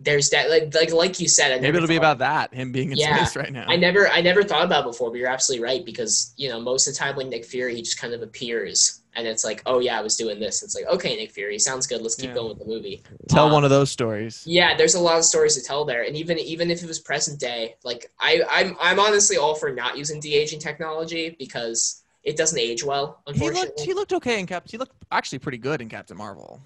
[0.04, 1.52] there's that like like like you said.
[1.52, 3.66] I Maybe it'll be about that, him being in Yeah, space right now.
[3.68, 6.60] I never I never thought about it before, but you're absolutely right because you know
[6.60, 9.62] most of the time when Nick Fury he just kind of appears and it's like
[9.66, 10.64] oh yeah I was doing this.
[10.64, 12.02] It's like okay Nick Fury sounds good.
[12.02, 12.36] Let's keep Yeah.
[12.36, 13.04] going with the movie.
[13.30, 14.44] Tell Um, one of those stories.
[14.46, 17.00] Yeah, there's a lot of stories to tell there, and even even if it was
[17.00, 22.04] present day, like I I'm I'm honestly all for not using de aging technology because
[22.24, 23.22] it doesn't age well.
[23.26, 24.64] He Unfortunately, looked he looked okay in Cap.
[24.68, 26.60] He looked actually pretty good in Captain Marvel.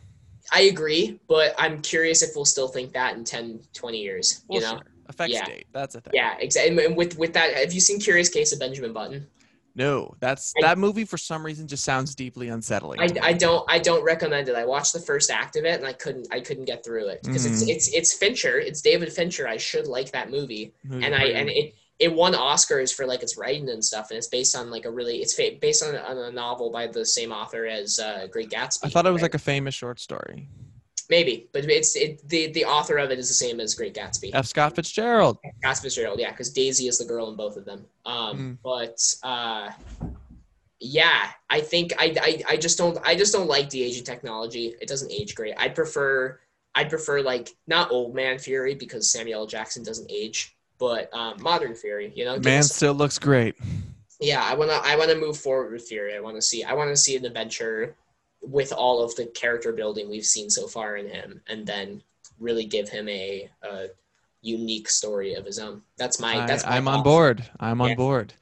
[0.52, 4.44] I agree, but I'm curious if we'll still think that in 10, 20 years.
[4.50, 4.72] You know?
[4.76, 4.82] sure.
[5.10, 5.46] Effects Yeah.
[5.46, 5.68] date.
[5.72, 6.12] That's a thing.
[6.16, 6.84] Yeah, exactly.
[6.86, 9.28] And with with that, have you seen Curious Case of Benjamin Button?
[9.78, 13.00] No, that's I- that movie for some reason just sounds deeply unsettling.
[13.02, 13.10] I.
[13.22, 14.56] I don't I don't recommend it.
[14.56, 17.22] I watched the first act of it and I couldn't I couldn't get through it
[17.24, 17.70] because it's Mhm.
[17.76, 18.58] it's it's Fincher.
[18.60, 19.48] It's David Fincher.
[19.48, 20.74] I should like that movie.
[20.84, 24.18] Movie and I and it it won Oscars for like its writing and stuff, and
[24.18, 27.06] it's based on like a really it's fa- based on, on a novel by the
[27.06, 28.80] same author as uh, Great Gatsby.
[28.86, 29.28] I thought it was right?
[29.32, 30.50] like a famous short story.
[31.10, 34.32] maybe, but it's it the the author of it is the same as Great Gatsby.
[34.34, 34.46] F.
[34.46, 35.38] Scott Fitzgerald.
[35.62, 37.86] Scott Fitzgerald, yeah, because Daisy is the girl in both of them.
[38.06, 38.58] Um, Mm.
[38.64, 39.72] but uh,
[40.80, 44.76] yeah, I think I, I I just don't I just don't like de aging technology.
[44.82, 45.54] It doesn't age great.
[45.58, 46.40] I prefer
[46.76, 49.48] I'd prefer like not old man Fury because Samuel L.
[49.48, 52.12] Jackson doesn't age, but um, modern Fury.
[52.16, 53.56] You know, Man still looks great.
[54.20, 56.16] yeah, I wanna I wanna move forward with Fury.
[56.16, 57.96] I wanna see I wanna see an adventure
[58.42, 62.02] with all of the character building we've seen so far in him, and then
[62.40, 63.88] really give him a, a
[64.42, 65.82] unique story of his own.
[65.98, 67.44] That's my I, that's my I'm on board.
[67.60, 67.96] I'm on Yeah.
[67.96, 68.34] board.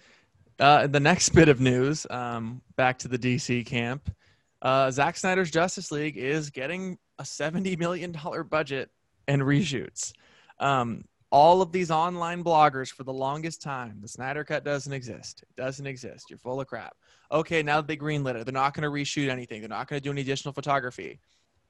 [0.60, 4.14] Uh, the next bit of news, um, back to the DC camp.
[4.62, 8.16] Uh, Zack Snyder's Justice League is getting a $70 million
[8.50, 8.90] budget
[9.28, 10.14] and reshoots.
[10.60, 15.42] Um, all of these online bloggers for the longest time, the Snyder Cut doesn't exist.
[15.42, 16.30] It doesn't exist.
[16.30, 16.96] You're full of crap.
[17.32, 19.60] Okay, now that they greenlit it, they're not going to reshoot anything.
[19.60, 21.20] They're not going to do any additional photography.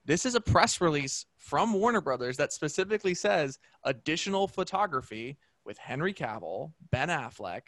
[0.03, 6.13] This is a press release from Warner Brothers that specifically says additional photography with Henry
[6.13, 7.61] Cavill, Ben Affleck,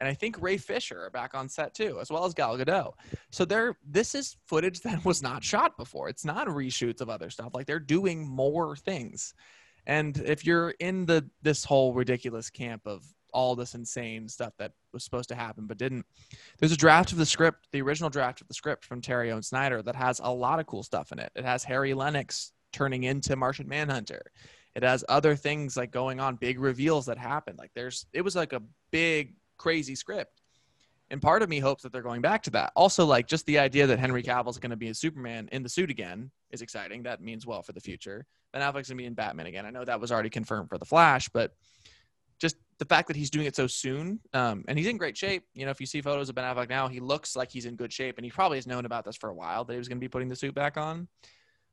[0.00, 2.92] and I think Ray Fisher are back on set too, as well as Gal Gadot.
[3.30, 6.08] So they're this is footage that was not shot before.
[6.08, 7.52] It's not reshoots of other stuff.
[7.52, 9.34] Like they're doing more things.
[9.86, 14.72] And if you're in the this whole ridiculous camp of all this insane stuff that
[14.92, 16.06] was supposed to happen but didn't,
[16.58, 19.44] there's a draft of the script, the original draft of the script from Terrio and
[19.44, 21.30] Snyder that has a lot of cool stuff in it.
[21.34, 24.22] It has Harry Lennix turning into Martian Manhunter.
[24.74, 27.56] It has other things like going on, big reveals that happen.
[27.56, 30.42] Like there's, it was like a big, crazy script.
[31.10, 32.72] And part of me hopes that they're going back to that.
[32.74, 35.68] Also, like just the idea that Henry Cavill's going to be a Superman in the
[35.68, 37.04] suit again is exciting.
[37.04, 38.26] That means well for the future.
[38.56, 39.66] Ben Affleck's going to be in Batman again.
[39.66, 41.52] I know that was already confirmed for the Flash, but
[42.40, 45.44] just the fact that he's doing it so soon, um, and he's in great shape.
[45.54, 47.76] You know, if you see photos of Ben Affleck now, he looks like he's in
[47.76, 49.88] good shape, and he probably has known about this for a while that he was
[49.88, 51.06] going to be putting the suit back on.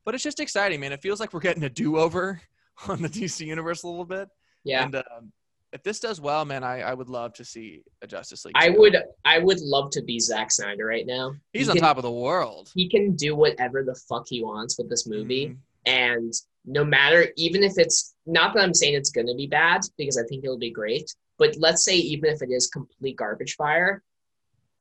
[0.03, 0.91] But it's just exciting, man.
[0.91, 2.41] It feels like we're getting a do-over
[2.89, 4.27] on the DC universe a little bit.
[4.65, 4.83] Yeah.
[4.83, 5.31] And um,
[5.71, 8.55] if this does well, man, I, I would love to see a Justice League.
[8.57, 8.79] I too.
[8.79, 11.33] would I would love to be Zack Snyder right now.
[11.53, 12.71] He's He on can- top of the world.
[12.75, 15.47] He can do whatever the fuck he wants with this movie.
[15.47, 15.57] Mhm.
[15.85, 16.33] and
[16.65, 20.17] no matter even if it's not that i'm saying it's going to be bad because
[20.17, 24.01] i think it'll be great but let's say even if it is complete garbage fire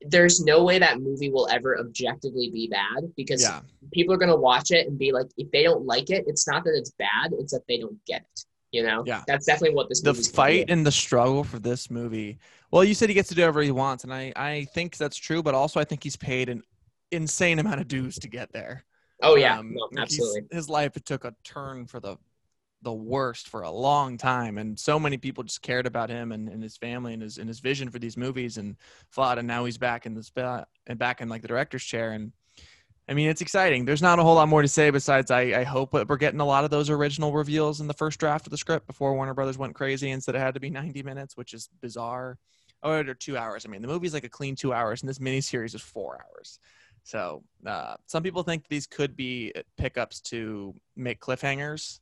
[0.01, 3.61] there's no way that movie will ever objectively be bad because Yeah,
[3.93, 6.47] people are going to watch it and be like if they don't like it it's
[6.47, 9.23] not that it's bad it's that they don't get it you know Yeah.
[9.27, 12.39] that's definitely what this the fight and the struggle for this movie.
[12.71, 15.15] Well, you said he gets to do whatever he wants, and I I think that's
[15.15, 16.63] true, but also I think he's paid an
[17.11, 18.83] insane amount of dues to get there.
[19.21, 22.17] Oh yeah Um, no, absolutely His life it took a turn for the
[22.83, 26.49] the worst for a long time, and so many people just cared about him and,
[26.49, 28.75] and his family and his and his vision for these movies and
[29.09, 29.39] fought.
[29.39, 32.11] And now he's back in the spot and back in like the director's chair.
[32.11, 32.33] And
[33.07, 33.85] I mean, it's exciting.
[33.85, 36.39] There's not a whole lot more to say besides I, I hope that we're getting
[36.39, 39.33] a lot of those original reveals in the first draft of the script before Warner
[39.33, 42.37] Brothers went crazy and said it had to be 90 minutes, which is bizarre.
[42.81, 43.65] Oh, or two hours.
[43.65, 46.59] I mean, the movie's like a clean two hours, and this miniseries is four hours.
[47.03, 51.99] So uh, some people think these could be pickups to make cliffhangers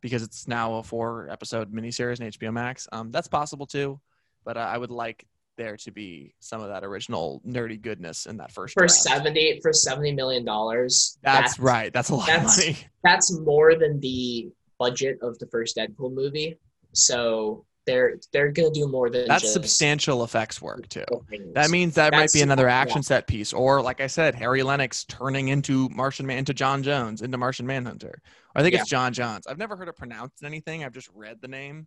[0.00, 2.86] because it's now a four episode miniseries on HBO Max.
[2.92, 3.98] Um, that's possible too,
[4.44, 8.36] but uh, I would like there to be some of that original nerdy goodness in
[8.36, 8.92] that first for draft.
[8.94, 11.92] 70 for 70 million dollars That's, right.
[11.92, 12.78] That's a lot that's- of money.
[13.02, 16.58] that's more than the budget of the first Deadpool movie.
[16.94, 21.06] So they're they're gonna do more than That's substantial effects work too.
[21.54, 22.76] That means that might be another yeah.
[22.76, 26.82] action set piece, or like I said, Harry Lennix turning into Martian Man into J'onn
[26.84, 28.20] J'onzz into Martian Manhunter.
[28.54, 28.82] Or I think Yeah.
[28.82, 29.44] it's J'onn J'onzz.
[29.48, 30.84] I've never heard it pronounced anything.
[30.84, 31.86] I've just read the name,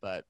[0.00, 0.24] but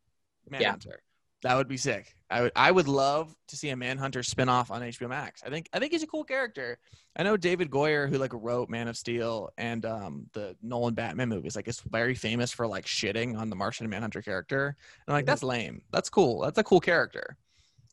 [0.48, 1.02] Manhunter.
[1.42, 2.14] That would be sick.
[2.30, 5.42] I would I would love to see a Manhunter spin-off on HBO Max.
[5.44, 6.78] I think I think he's a cool character.
[7.16, 11.28] I know David Goyer, who like wrote Man of Steel and um, the Nolan Batman
[11.28, 14.66] movies, like is very famous for like shitting on the Martian Manhunter character.
[14.66, 15.82] And I'm like, that's lame.
[15.92, 16.42] That's cool.
[16.42, 17.36] That's a cool character.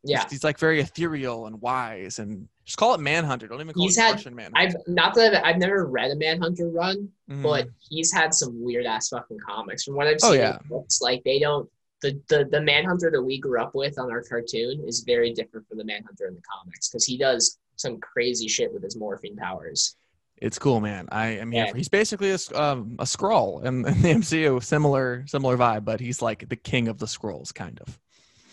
[0.03, 0.21] yeah.
[0.23, 3.47] He's, he's, like very ethereal and wise, and just call it Manhunter.
[3.47, 4.77] Don't even call He's it had- Martian Manhunter.
[4.77, 7.41] I've not that I've, I've never read a Manhunter run, Mhm.
[7.43, 9.83] but he's had some weird ass fucking comics.
[9.85, 10.59] From what I've seen, Oh, seen, yeah.
[10.83, 11.67] it's like they don't.
[12.01, 15.67] The, the, the Manhunter that we grew up with on our cartoon is very different
[15.67, 19.35] from the Manhunter in the comics because he does some crazy shit with his morphine
[19.35, 19.95] powers.
[20.37, 21.07] it's cool, man.
[21.11, 21.65] I am here.
[21.65, 21.73] Yeah.
[21.75, 26.21] He's basically a, um, a Skrull in, in the MCU, similar similar vibe, but he's
[26.21, 27.97] like the king of the Skrulls, kind of.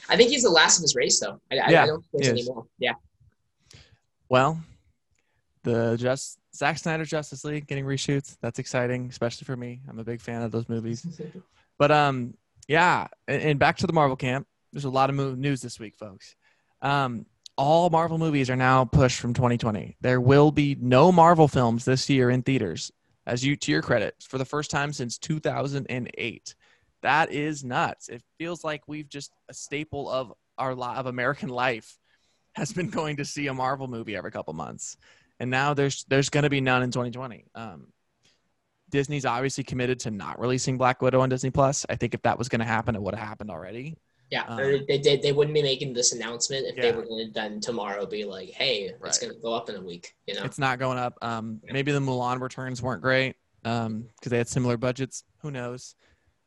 [0.09, 1.41] I think he's the last of his race, though.
[1.53, 2.51] I, I- Yeah, I don't think is.
[2.79, 2.93] Yeah.
[4.29, 4.61] Well,
[5.63, 8.37] the just Zack Snyder Justice League getting reshoots.
[8.41, 9.81] That's exciting, especially for me.
[9.89, 11.07] I'm a big fan of those movies.
[11.77, 12.35] But um,
[12.69, 14.47] yeah, and, back to the Marvel camp.
[14.73, 16.35] There's a lot of news this week, folks.
[16.83, 19.97] Um, all Marvel movies are now pushed from 2020.
[20.01, 22.91] There will be no Marvel films this year in theaters.
[23.27, 26.55] As you, to your credit, for the first time since 2008.
[27.03, 28.09] That is nuts.
[28.09, 31.99] It feels like we've just a staple of our of American life
[32.55, 34.97] has been going to see a Marvel movie every couple months,
[35.41, 37.47] and now there's there's going to be none in 2020.
[37.55, 37.89] Um,
[38.95, 41.85] Disney's obviously committed to not releasing Black Widow on Disney Plus.
[41.89, 43.97] I think if that was going to happen, it would have happened already.
[44.31, 44.99] Yeah, Um, or they.
[44.99, 48.51] They wouldn't be making this announcement if they were going to then tomorrow be like,
[48.51, 51.19] "Hey, it's going to go up in a week." You know, It's not going up.
[51.23, 51.73] Um, Yeah.
[51.73, 55.25] maybe the Mulan returns weren't great because they had similar budgets.
[55.43, 55.97] Who knows?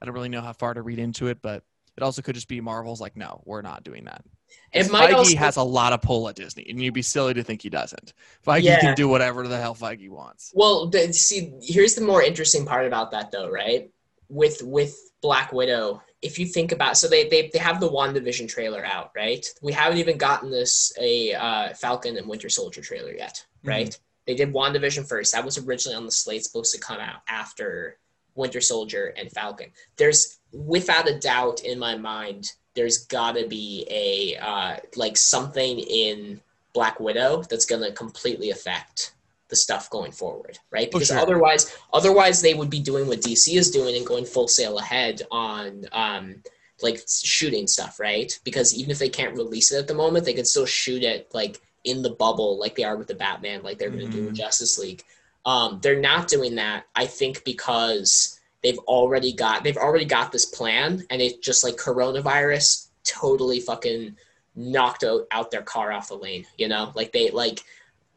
[0.01, 1.63] I don't really know how far to read into it, but
[1.97, 4.23] it also could just be Marvel's like, no, we're not doing that.
[4.71, 5.37] it might Feige also.
[5.37, 8.13] has a lot of pull at Disney, and you'd be silly to think he doesn't.
[8.45, 8.79] Feige Yeah.
[8.79, 10.51] can do whatever the hell Feige wants.
[10.55, 13.89] well, the, see, here's the more interesting part about that, though, right?
[14.29, 18.47] With with Black Widow, if you think about, so they they, they have the WandaVision
[18.49, 19.45] trailer out, right?
[19.61, 23.69] We haven't even gotten this a uh, Falcon and Winter Soldier trailer yet, Mm-hmm.
[23.69, 23.99] right?
[24.27, 25.31] They did WandaVision first.
[25.33, 27.97] That was originally on the slate, supposed to come out after
[28.37, 29.71] Winter Soldier and Falcon.
[29.97, 35.79] There's without a doubt in my mind, there's got to be a uh, like something
[35.79, 36.39] in
[36.73, 39.13] Black Widow that's going to completely affect
[39.49, 40.89] the stuff going forward, right?
[40.89, 41.19] Oh, Because sure.
[41.19, 45.21] otherwise, otherwise they would be doing what DC is doing and going full sail ahead
[45.31, 46.43] on um,
[46.81, 48.37] like shooting stuff, right?
[48.43, 51.29] Because even if they can't release it at the moment, they can still shoot it
[51.33, 54.25] like in the bubble, like they are with the Batman, like they're going to do
[54.25, 54.37] with Mhm.
[54.37, 55.03] Justice League.
[55.47, 60.45] Um, they're not doing that, I think, because they've already got they've already got this
[60.45, 64.17] plan, and it just like coronavirus totally fucking
[64.55, 66.45] knocked out, out their car off the lane.
[66.57, 67.61] You know, like they like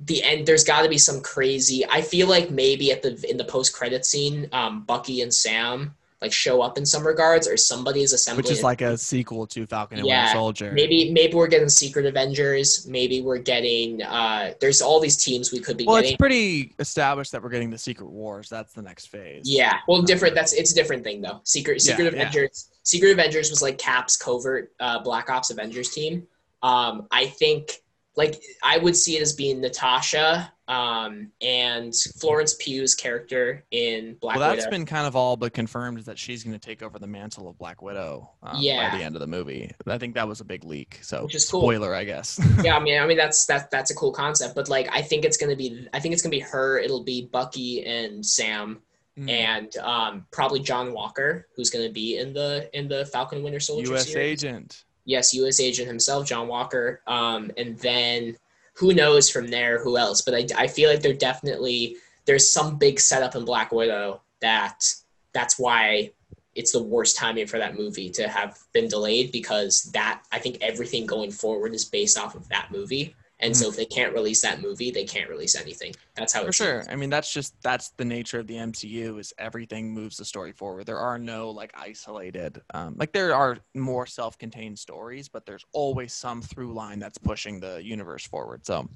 [0.01, 0.45] the end.
[0.45, 1.87] There's got to be some crazy.
[1.89, 5.95] I feel like maybe at the in the post credit scene, um, Bucky and Sam
[6.23, 8.45] like show up in some regards, or somebody is assembling.
[8.45, 10.73] Which is like a sequel to Falcon and Yeah, Winter Soldier.
[10.73, 12.87] maybe maybe we're getting Secret Avengers.
[12.87, 14.03] Maybe we're getting.
[14.03, 16.13] uh There's all these teams we could be Well, getting.
[16.13, 18.49] it's pretty established that we're getting the Secret Wars.
[18.49, 19.43] That's the next phase.
[19.45, 20.35] Yeah, well, different.
[20.35, 21.41] That's it's a different thing though.
[21.45, 22.29] Secret Secret Yeah, yeah.
[22.29, 22.69] Avengers.
[22.83, 26.27] Secret Avengers was like Cap's covert uh, Black Ops Avengers team.
[26.63, 27.83] Um, I think
[28.17, 34.37] like I would see it as being Natasha um, and Florence Pugh's character in Black
[34.37, 34.47] Widow.
[34.47, 34.77] Well, that's Widow.
[34.79, 37.59] been kind of all but confirmed that she's going to take over the mantle of
[37.59, 38.91] Black Widow um, Yeah.
[38.91, 39.71] by the end of the movie.
[39.87, 41.01] I think that was a big leak.
[41.03, 41.63] So, Which is cool.
[41.63, 42.39] spoiler, I guess.
[42.63, 45.25] yeah, I mean, I mean that's that that's a cool concept, but like I think
[45.25, 46.79] it's gonna be I think it's gonna be her.
[46.79, 48.81] It'll be Bucky and Sam
[49.19, 49.29] Mm.
[49.29, 53.91] and um, probably John Walker, who's gonna be in the in the Falcon Winter Soldier
[53.91, 54.07] U.S.
[54.09, 54.45] series.
[54.45, 54.85] agent.
[55.05, 55.59] yes, U.S.
[55.59, 57.03] agent himself, John Walker.
[57.09, 58.37] Um, and then
[58.75, 60.23] who knows from there who else?
[60.23, 64.85] But I, I feel like there definitely there's some big setup in Black Widow that
[65.33, 66.13] that's why
[66.55, 70.59] it's the worst timing for that movie to have been delayed because that I think
[70.61, 73.15] everything going forward is based off of that movie.
[73.41, 75.95] And so if they can't release that movie, they can't release anything.
[76.15, 76.85] That's how For it's sure.
[76.91, 80.53] I mean, that's just that's the nature of the MCU is everything moves the story
[80.53, 80.87] forward.
[80.87, 86.13] There are no like isolated, um, like there are more self-contained stories, but there's always
[86.13, 88.67] some through line that's pushing the universe forward.
[88.67, 88.89] So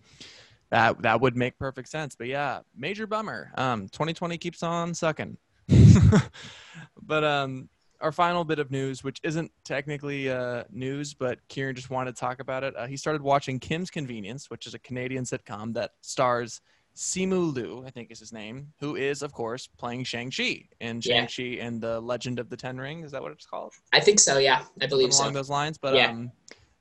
[0.70, 2.14] that that would make perfect sense.
[2.14, 3.50] But yeah, major bummer.
[3.56, 5.38] Um, 2020 keeps on sucking.
[7.02, 7.68] but um,
[8.04, 12.20] our final bit of news, which isn't technically uh, news, but Kieran just wanted to
[12.20, 12.74] talk about it.
[12.76, 16.60] Uh, he started watching Kim's Convenience, which is a Canadian sitcom that stars
[16.94, 21.26] Simu Liu, I think is his name, who is, of course, playing Shang-Chi in Yeah.
[21.26, 23.06] Shang-Chi and the Legend of the Ten Rings.
[23.06, 23.72] Is that what it's called?
[23.94, 24.64] I think so, yeah.
[24.82, 25.22] I believe Something so.
[25.22, 25.78] along those lines.
[25.78, 26.10] But Yeah.
[26.10, 26.30] um,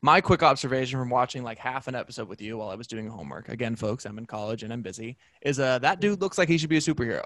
[0.02, 3.08] my quick observation from watching like half an episode with you while I was doing
[3.08, 6.50] homework, again, folks, I'm in college and I'm busy, is uh, that dude looks like
[6.50, 7.24] he should be a superhero.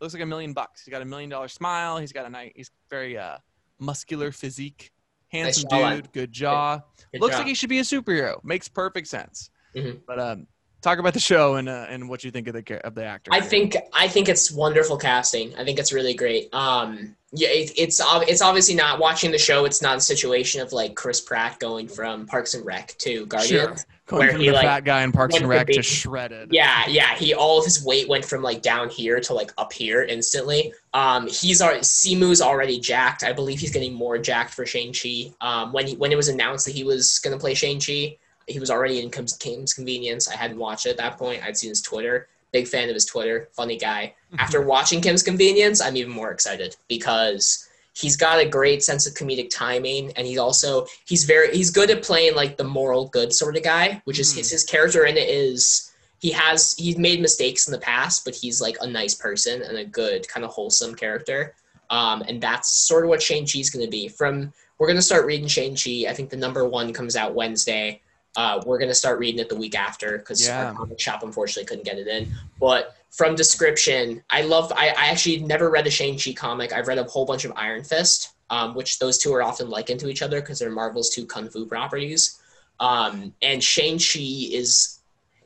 [0.00, 0.82] Looks like a million bucks.
[0.84, 1.98] He's got a million dollar smile.
[1.98, 3.36] He's got a nice, he's very uh,
[3.78, 4.92] muscular physique,
[5.28, 5.96] handsome jawline.
[5.96, 6.80] dude, good jaw.
[7.12, 7.40] Good looks job.
[7.40, 8.42] like he should be a superhero.
[8.44, 9.50] Makes perfect sense.
[9.74, 10.00] Mhm.
[10.06, 10.46] But um,
[10.80, 13.30] talk about the show and uh, and what you think of the of the actor.
[13.32, 15.54] I think I think it's wonderful casting.
[15.56, 16.52] I think it's really great.
[16.54, 19.64] Um, yeah, it, it's it's obviously not watching the show.
[19.64, 23.76] It's not a situation of like Chris Pratt going from Parks and Rec to sure.
[24.10, 26.48] Going where from he, the like, fat guy in Parks and Rec to shredded.
[26.50, 27.14] Yeah, yeah.
[27.14, 30.72] He all of his weight went from like down here to like up here instantly.
[30.92, 33.22] Um, he's already Simu's already jacked.
[33.22, 35.32] I believe he's getting more jacked for Shang Chi.
[35.40, 38.16] Um, when he, when it was announced that he was gonna play Shang Chi,
[38.48, 40.28] he was already in Kim's, Kim's Convenience.
[40.28, 41.44] I hadn't watched it at that point.
[41.44, 42.26] I'd seen his Twitter.
[42.50, 43.48] Big fan of his Twitter.
[43.52, 44.16] Funny guy.
[44.36, 49.14] After watching Kim's Convenience, I'm even more excited because he's got a great sense of
[49.14, 53.32] comedic timing, and he's also he's very he's good at playing like the moral good
[53.32, 54.38] sort of guy, which is Mhm.
[54.38, 58.34] his his character in it is he has he's made mistakes in the past, but
[58.34, 61.54] he's like a nice person and a good kind of wholesome character.
[61.88, 64.06] Um, and that's sort of what Shang Chi's going to be.
[64.08, 66.08] From we're going to start reading Shang Chi.
[66.08, 68.00] I think the number one comes out Wednesday.
[68.36, 70.66] Uh, we're going to start reading it the week after because Yeah.
[70.66, 72.28] our comic shop unfortunately couldn't get it in.
[72.60, 74.72] But from description, I love.
[74.76, 76.72] I, I actually never read a Shang Chi comic.
[76.72, 79.98] I've read a whole bunch of Iron Fist, um, which those two are often likened
[80.00, 82.40] to each other because they're Marvel's two kung fu properties.
[82.78, 84.20] Um, and Shang Chi
[84.52, 85.00] is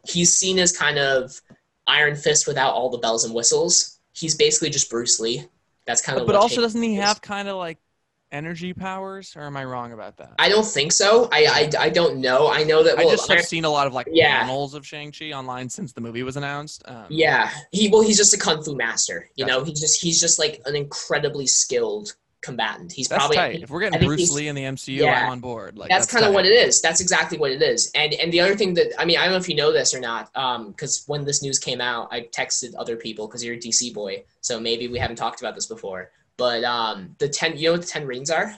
[0.07, 1.41] he's seen as kind of
[1.87, 3.99] Iron Fist without all the bells and whistles.
[4.13, 5.47] He's basically just Bruce Lee.
[5.87, 6.27] That's kind of.
[6.27, 7.79] but what also, doesn't he have kind of like
[8.35, 10.33] energy powers, or am I wrong about that?
[10.39, 11.29] I don't think so.
[11.33, 12.51] I I, I don't know.
[12.51, 12.99] I know that.
[12.99, 14.41] I just have seen a lot of like Yeah.
[14.41, 16.83] panels of Shang Chi online since the movie was announced.
[16.87, 19.31] Um, yeah, he well, he's just a kung fu master.
[19.37, 22.93] You know, he's just he's just like an incredibly skilled combatant.
[22.93, 23.63] He's that's probably tight.
[23.63, 25.25] If we're getting Bruce Lee in the MCU, Yeah.
[25.25, 25.79] I'm on board.
[25.79, 26.83] Like that's, kind of what it is.
[26.83, 27.91] That's exactly what it is.
[27.95, 29.95] And and the other thing that I mean, I don't know if you know this
[29.95, 33.55] or not, um because when this news came out, I texted other people because you're
[33.55, 36.11] a DC boy, so maybe we haven't talked about this before.
[36.37, 38.55] But um, the ten, you know what the ten rings are?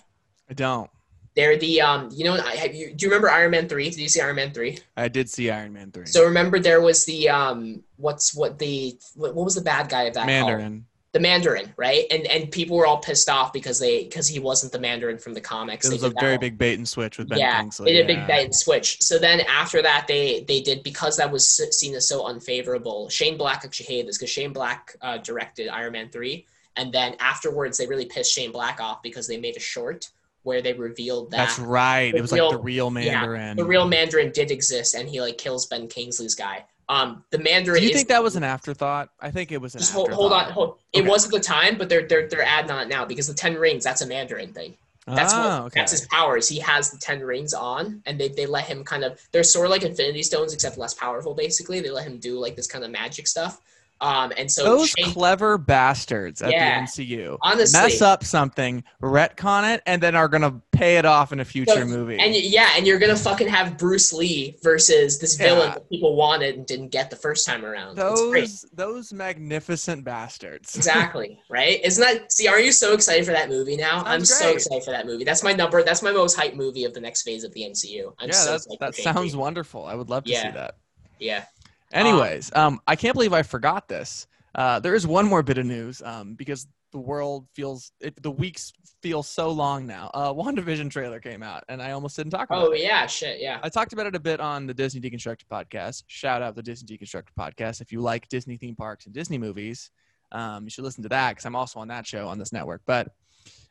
[0.49, 0.91] I don't.
[1.37, 2.95] They're the um, you know, I have you.
[2.95, 3.91] Do you remember Iron Man three?
[3.91, 4.79] Did you see Iron Man three?
[4.97, 6.07] I did see Iron Man three.
[6.07, 10.05] So remember there was the um, what's what the what, what was the bad guy
[10.05, 10.21] of that?
[10.21, 10.29] called?
[10.29, 10.87] Mandarin.
[11.13, 12.05] The Mandarin, right?
[12.11, 15.35] And and people were all pissed off because they because he wasn't the Mandarin from
[15.35, 15.87] the comics.
[15.87, 17.93] It was a very big bait and switch with Ben yeah, Kingsley.
[17.93, 19.03] they did a big bait and switch.
[19.03, 23.11] So then after that, they they did because that was seen as so unfavorable.
[23.11, 27.17] Shane Black actually hated this because Shane Black uh, directed Iron Man three, and then
[27.21, 30.11] afterwards they really pissed Shane Black off because they made a short
[30.43, 32.15] where they revealed that That's right.
[32.15, 33.57] It was real- like the real yeah, Mandarin.
[33.57, 36.65] the real Mandarin did exist, and he like kills Ben Kingsley's guy.
[36.89, 37.81] Um, the Mandarin.
[37.81, 39.09] Do you is- think that was an afterthought?
[39.21, 40.79] I think it was an Just hold, hold on, hold.
[40.93, 43.35] It was at the time, but they're they're they're adding on it now because the
[43.35, 43.83] ten rings.
[43.83, 44.75] That's a Mandarin thing.
[45.09, 45.81] That's Ah, what okay.
[45.81, 46.49] that's his powers.
[46.49, 49.67] He has the ten rings on, and they, they let him kind of they're sort
[49.67, 51.35] of like Infinity Stones except less powerful.
[51.35, 53.61] Basically, they let him do like this kind of magic stuff.
[54.01, 56.81] Um, and so Those Shane- clever bastards at Yeah.
[56.81, 61.33] the MCU honestly, mess up something, retcon it, and then are gonna pay it off
[61.33, 62.19] in a future So- movie.
[62.19, 66.57] and yeah, and you're gonna fucking have Bruce Lee versus this villain that people wanted
[66.57, 67.99] and didn't get the first time around.
[67.99, 68.41] It's great.
[68.43, 70.77] those those magnificent bastards.
[70.77, 71.81] Exactly, right?
[71.83, 74.03] Isn't that see, are you so excited for that movie now?
[74.05, 75.25] I'm Sounds so excited for that movie.
[75.25, 78.13] That's my number that's my most hyped movie of the next phase of the MCU.
[78.19, 79.13] I'm yeah, so that's, that Shang-Chi.
[79.13, 79.85] sounds wonderful.
[79.87, 80.75] I would love to see that.
[81.19, 81.45] Yeah.
[81.93, 84.27] Anyways, um, I can't believe I forgot this.
[84.55, 88.31] Uh, there is one more bit of news um, because the world feels it, the
[88.31, 88.73] weeks
[89.03, 90.11] feel so long now.
[90.15, 92.81] Uh, WandaVision trailer came out, and I almost didn't talk about Oh it.
[92.83, 93.59] yeah, shit, yeah.
[93.63, 96.05] I talked about it a bit on the Disney Deconstructed podcast.
[96.07, 97.81] Shout out the Disney Deconstructed podcast.
[97.81, 99.91] If you like Disney theme parks and Disney movies,
[100.33, 102.81] um, you should listen to that because I'm also on that show on this network.
[102.87, 103.09] But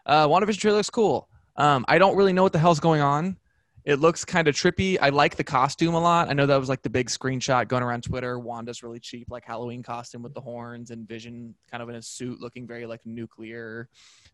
[0.05, 1.27] uh, WandaVision trailer looks cool.
[1.57, 3.37] Um, I don't really know what the hell's going on.
[3.85, 4.97] It looks kind of trippy.
[4.99, 6.27] I like the costume a lot.
[6.27, 8.39] I know that was like the big screenshot going around Twitter.
[8.39, 12.01] Wanda's really cheap, like Halloween costume with the horns, and Vision kind of in a
[12.01, 13.87] suit, looking very like nuclear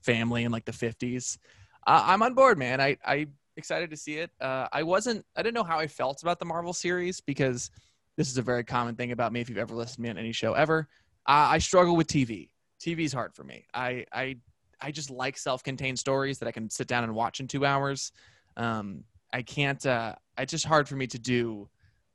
[0.04, 1.38] family in like the 50s.
[1.86, 2.80] Uh, I'm on board, man.
[2.80, 3.28] I I
[3.58, 4.32] excited to see it.
[4.40, 5.26] Uh, I wasn't.
[5.36, 7.72] I didn't know how I felt about the Marvel series because
[8.16, 9.42] this is a very common thing about me.
[9.42, 10.88] If you've ever listened to me on any show ever,
[11.26, 12.50] I struggle with TV.
[12.80, 13.66] TV's hard for me.
[13.74, 14.38] I I
[14.80, 18.14] I just like self-contained stories that I can sit down and watch in two hours.
[18.58, 19.04] Um,
[19.34, 19.84] I can't.
[19.86, 21.70] Uh, it's just hard for me to do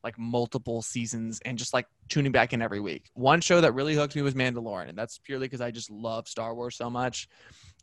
[0.07, 3.11] like multiple seasons and just like tuning back in every week.
[3.15, 6.29] One show that really hooked me was Mandalorian, and that's purely because I just love
[6.29, 7.29] Star Wars so much.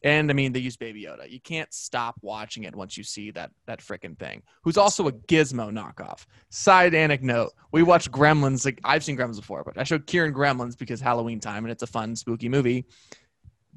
[0.05, 1.29] And I mean, they use Baby Yoda.
[1.29, 4.41] You can't stop watching it once you see that that freaking thing.
[4.63, 6.25] Who's also a Gizmo knockoff.
[6.49, 8.63] Side anecdote: We watched Gremlins.
[8.63, 11.83] Like I've seen Gremlins before, but I showed Kieran Gremlins because Halloween time, and it's
[11.83, 12.85] a fun, spooky movie.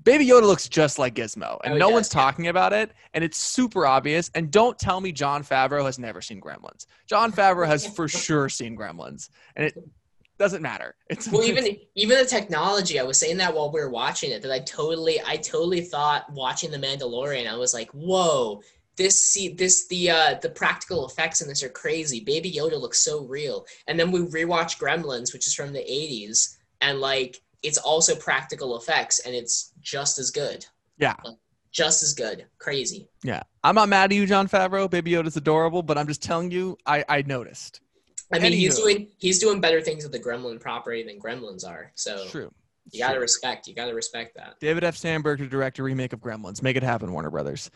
[0.06, 2.20] Baby Yoda looks just like Gizmo, and Oh, no one's yeah.
[2.20, 4.30] talking about it, and it's super obvious.
[4.36, 6.86] And don't tell me Jon Favreau has never seen Gremlins.
[7.08, 9.76] Jon Favreau has for sure seen Gremlins, and it
[10.38, 10.94] doesn't matter.
[11.10, 14.42] It's Well, even even the technology, I was saying that while we were watching it,
[14.42, 18.62] that I totally, I totally thought watching the Mandalorian, I was like, whoa,
[18.96, 22.20] this see this the uh the practical effects in this are crazy.
[22.20, 23.66] Baby Yoda looks so real.
[23.88, 28.76] And then we rewatch Gremlins, which is from the '80s, and like it's also practical
[28.76, 30.64] effects, and it's just as good.
[30.98, 31.16] Yeah.
[31.72, 32.46] just as good.
[32.58, 33.08] Crazy.
[33.22, 33.42] yeah.
[33.62, 34.88] I'm not mad at you, Jon Favreau.
[34.88, 37.80] Baby Yoda's adorable, but I'm just telling you, I I noticed.
[38.32, 41.92] I mean, he's doing he's doing better things with the Gremlin property than Gremlins are.
[41.94, 42.52] So true.
[42.92, 43.22] You gotta true.
[43.22, 43.66] respect.
[43.66, 44.54] You gotta respect that.
[44.60, 44.96] David F.
[44.96, 46.62] Sandberg to direct a remake of Gremlins.
[46.62, 47.70] Make it happen, Warner Brothers.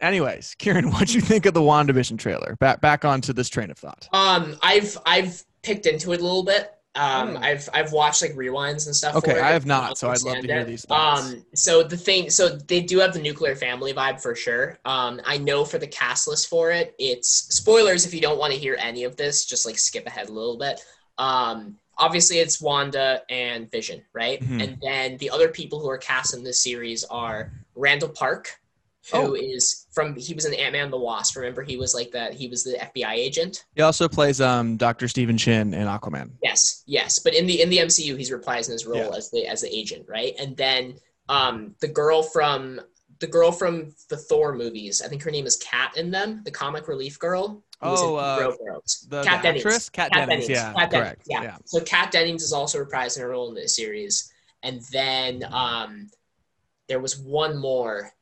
[0.00, 2.56] Anyways, Kieran, what'd you think of the WandaVision trailer?
[2.56, 4.08] Back back onto this train of thought.
[4.12, 6.72] Um, I've I've picked into it a little bit.
[6.96, 7.42] Um, Hmm.
[7.44, 9.16] I've I've watched like rewinds and stuff.
[9.16, 10.66] Okay, I have not, so I'd love to hear it.
[10.66, 11.22] these thoughts.
[11.22, 14.78] Um, so the thing, so they do have the nuclear family vibe for sure.
[14.84, 18.52] Um, I know for the cast list for it, it's spoilers if you don't want
[18.54, 20.80] to hear any of this, just like skip ahead a little bit.
[21.18, 24.42] Um, obviously it's Wanda and Vision, right?
[24.42, 24.62] Mhm.
[24.62, 28.58] And then the other people who are cast in this series are Randall Park,
[29.12, 29.92] who is Oh.
[29.94, 31.36] from he was in Ant Man the Wasp.
[31.36, 32.34] Remember, he was like that.
[32.34, 33.64] He was the FBI agent.
[33.74, 35.08] He also plays um Dr.
[35.08, 36.32] Stephen Shin in Aquaman.
[36.42, 39.16] Yes, yes, but in the in the MCU, he's reprising his role Yeah.
[39.16, 40.34] as the as the agent, right?
[40.38, 40.98] And then
[41.28, 42.80] um, the girl from
[43.18, 46.50] the girl from the Thor movies, I think her name is Kat in them, the
[46.50, 47.62] comic relief girl.
[47.80, 48.36] who was in Oh, uh.
[49.08, 49.64] The, Kat the Dennings.
[49.66, 50.46] actress, Kat, Kat Dennings.
[50.46, 50.62] Dennings.
[50.62, 51.22] Yeah, Kat Dennings, correct.
[51.26, 51.42] yeah.
[51.42, 51.56] yeah.
[51.64, 54.30] So Kat Dennings is also reprising her role in this series,
[54.62, 56.10] and then um,
[56.88, 58.12] there was one more.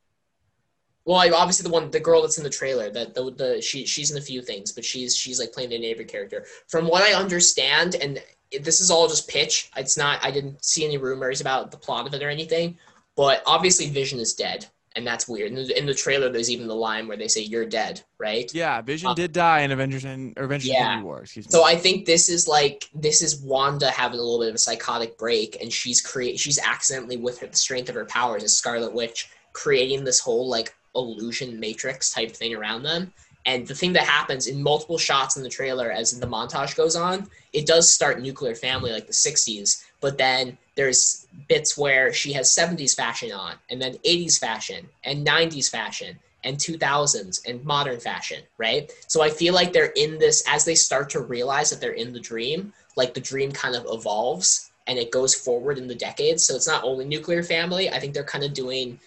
[1.05, 4.09] Well, obviously the one, the girl that's in the trailer, that the, the she she's
[4.09, 6.45] in a few things, but she's she's like playing the neighbor character.
[6.67, 8.21] From what I understand, and
[8.61, 9.69] this is all just pitch.
[9.77, 10.23] It's not.
[10.23, 12.77] I didn't see any rumors about the plot of it or anything.
[13.15, 15.51] But obviously, Vision is dead, and that's weird.
[15.51, 18.51] In the, in the trailer, there's even the line where they say "You're dead," right?
[18.51, 20.85] Yeah, Vision Uh, did die in Avengers and or Avengers Yeah.
[20.85, 21.21] Infinity War.
[21.21, 21.51] Excuse me.
[21.51, 24.57] So I think this is like this is Wanda having a little bit of a
[24.57, 28.55] psychotic break, and she's create she's accidentally with her the strength of her powers as
[28.55, 33.13] Scarlet Witch creating this whole like illusion matrix type thing around them.
[33.45, 36.95] And the thing that happens in multiple shots in the trailer as the montage goes
[36.95, 42.33] on, it does start nuclear family like the 60s, but then there's bits where she
[42.33, 47.99] has 70s fashion on, and then 80s fashion, and 90s fashion, and 2000s and modern
[47.99, 48.91] fashion, right?
[49.07, 52.13] So I feel like they're in this as they start to realize that they're in
[52.13, 56.45] the dream, like the dream kind of evolves and it goes forward in the decades.
[56.45, 57.89] So it's not only nuclear family.
[57.89, 58.99] I think they're kind of doing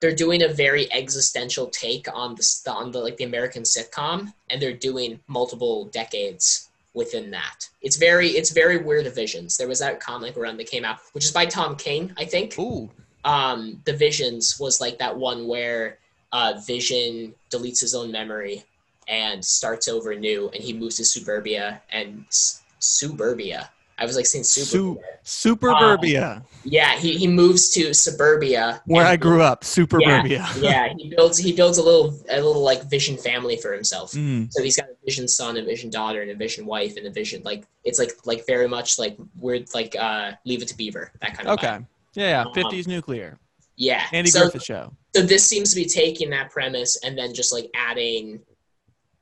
[0.00, 4.60] they're doing a very existential take on the on the like the American sitcom and
[4.60, 7.68] they're doing multiple decades within that.
[7.82, 9.56] It's very it's very weird visions.
[9.56, 12.58] There was that comic run that came out, which is by Tom King, I think
[12.58, 12.90] Ooh,
[13.24, 15.98] um, the visions was like that one where
[16.32, 18.64] uh, Vision deletes his own memory
[19.08, 24.26] and starts over new, and he moves to suburbia and S- suburbia, I was like
[24.26, 24.66] seeing super.
[24.66, 28.82] Su- Superburbia, yeah, he, he moves to suburbia.
[28.86, 29.62] where I grew up.
[29.62, 30.60] Superburbia.
[30.60, 34.12] yeah, he builds he builds a little a little like vision family for himself.
[34.12, 37.06] Mm, So he's got a vision son, a vision daughter, and a vision wife, and
[37.06, 40.76] a vision like it's like like very much like weird like uh Leave It to
[40.76, 41.66] Beaver that kind of okay.
[41.68, 41.86] vibe.
[42.14, 42.40] Yeah, yeah.
[42.42, 43.38] Um, 50s nuclear.
[43.76, 44.04] Yeah.
[44.12, 44.92] Andy so, Griffith show.
[45.16, 48.40] so this seems to be taking that premise and then just like adding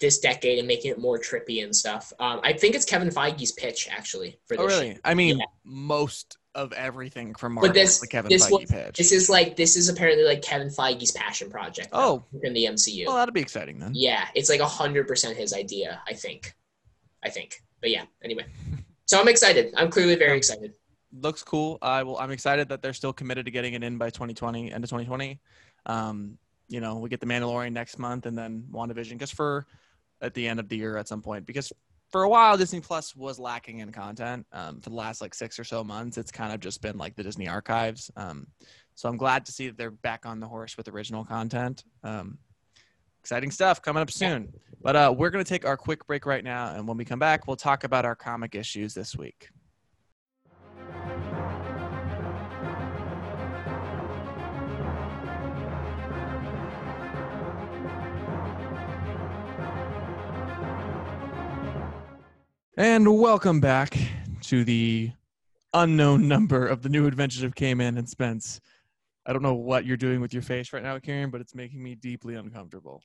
[0.03, 2.13] this decade and making it more trippy and stuff.
[2.21, 4.65] Um, I think it's Kevin Feige's pitch actually for this.
[4.65, 4.99] Oh, really?
[5.05, 5.47] I mean, Yeah.
[5.65, 8.99] most of everything from Marvel this- is the Kevin this Feige was- pitch.
[8.99, 11.89] This is like this is apparently like Kevin Feige's passion project.
[11.95, 12.25] Oh.
[12.43, 13.07] in the MCU.
[13.07, 13.93] well, that'd be exciting then.
[13.95, 16.03] Yeah, it's like hundred percent his idea.
[16.07, 16.55] I think.
[17.25, 17.63] I think.
[17.81, 18.05] But yeah.
[18.23, 18.45] Anyway,
[19.07, 19.73] so I'm excited.
[19.77, 20.75] I'm clearly very excited.
[21.15, 21.79] looks cool.
[21.81, 22.19] I will.
[22.19, 25.39] I'm excited that they're still committed to getting it in by 2020, end of 2020.
[25.87, 26.39] Um,
[26.69, 29.13] you know, we get the Mandalorian next month, and then WandaVision.
[29.13, 29.67] Because for
[30.23, 31.73] at the end of the year at some point, because
[32.11, 34.47] for a while Disney Plus was lacking in content.
[34.53, 37.17] Um, for the last like six or so months, it's kind of just been like
[37.17, 38.11] the Disney archives.
[38.17, 38.47] Um,
[38.95, 41.85] so I'm glad to see that they're back on the horse with original content.
[42.05, 42.39] Um,
[43.21, 44.53] exciting stuff coming up soon.
[44.83, 47.47] But uh, we're gonna take our quick break right now, and when we come back,
[47.47, 49.49] we'll talk about our comic issues this week.
[62.77, 63.99] And welcome back
[64.43, 65.11] to the
[65.75, 68.61] unknown number of the new adventures of Cayman and Spence.
[69.27, 71.83] I don't know what you're doing with your face right now, Kieran, but it's making
[71.83, 73.03] me deeply uncomfortable.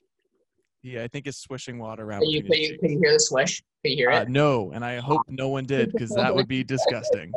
[0.82, 2.20] Yeah, I think it's swishing water around.
[2.22, 3.62] Can you, can you, can you hear the swish?
[3.84, 4.28] Can you hear Uh, it?
[4.28, 7.32] no, and I hope no one did because that would be disgusting.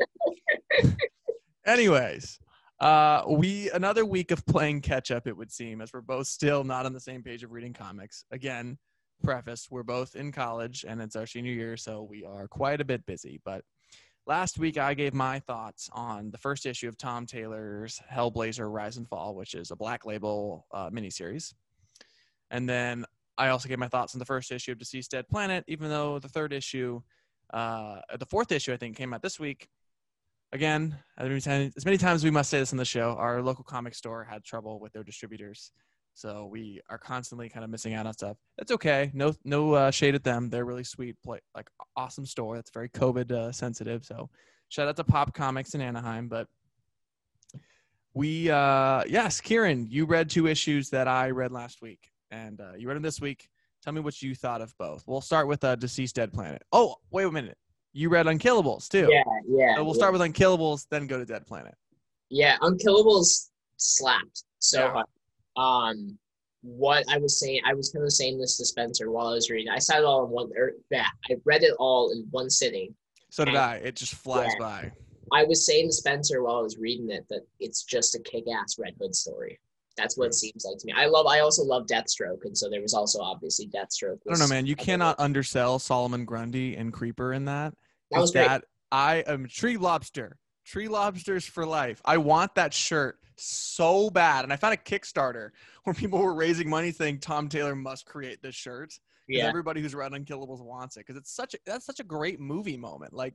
[1.66, 2.40] Anyways,
[2.80, 5.28] uh, we another week of playing catch up.
[5.28, 8.26] It would seem as we're both still not on the same page of reading comics.
[8.32, 8.78] Again,
[9.22, 12.86] preface: we're both in college and it's our senior year, so we are quite a
[12.86, 13.40] bit busy.
[13.44, 13.64] But
[14.28, 18.98] last week, I gave my thoughts on the first issue of Tom Taylor's Hellblazer: Rise
[18.98, 21.54] and Fall, which is a Black Label uh, miniseries,
[22.50, 23.06] and then
[23.38, 26.20] I also gave my thoughts on the first issue of DCeased Dead Planet, even though
[26.20, 27.02] the third issue,
[27.52, 29.68] uh, the fourth issue, I think, came out this week.
[30.54, 33.42] Again, as many times as many times we must say this on the show, our
[33.42, 35.72] local comic store had trouble with their distributors,
[36.14, 38.38] so we are constantly kind of missing out on stuff.
[38.58, 40.50] It's okay, no no uh, shade at them.
[40.50, 42.56] They're really sweet, play, like awesome store.
[42.56, 44.06] That's very COVID uh, sensitive.
[44.06, 44.30] So
[44.70, 46.28] shout out to Pop Comics in Anaheim.
[46.28, 46.48] But
[48.14, 52.74] we, uh, yes, Kieran, you read two issues that I read last week, and uh,
[52.78, 53.48] you read them this week.
[53.84, 55.04] Tell me what you thought of both.
[55.08, 56.62] We'll start with uh, DCeased Dead Planet.
[56.72, 57.58] Oh, wait a minute.
[57.94, 59.10] You read Unkillables too.
[59.10, 59.76] Yeah, yeah.
[59.76, 60.00] So we'll yeah.
[60.00, 61.74] start with Unkillables, then go to Dead Planet.
[62.30, 64.92] Yeah, Unkillables slapped so Yeah.
[64.92, 65.06] hard.
[65.58, 66.18] Um,
[66.62, 69.50] what I was saying, I was kind of saying this to Spencer while I was
[69.50, 69.72] reading.
[69.72, 70.50] I saw it all in one.
[70.56, 72.94] Or, yeah, I read it all in one sitting.
[73.30, 73.76] So did I.
[73.78, 74.66] It just flies Yeah.
[74.66, 74.92] by.
[75.34, 78.78] I was saying to Spencer while I was reading it that it's just a kick-ass
[78.78, 79.60] Red Hood story.
[79.98, 80.94] That's what it seems like to me.
[80.96, 81.26] I love.
[81.26, 84.20] I also love Deathstroke, and so there was also obviously Deathstroke.
[84.28, 84.66] I don't know, man.
[84.66, 87.74] You cannot undersell Solomon Grundy and Creeper in that.
[88.12, 88.48] That was great.
[88.48, 90.38] that I am tree lobster.
[90.66, 92.02] Tree lobsters for life.
[92.06, 94.44] I want that shirt so bad.
[94.44, 95.52] And I found a Kickstarter
[95.84, 98.98] where people were raising money saying Tom Taylor must create this shirt.
[99.28, 102.40] Yeah, Everybody who's read Unkillables wants it because it's such a that's such a great
[102.40, 103.14] movie moment.
[103.14, 103.34] Like,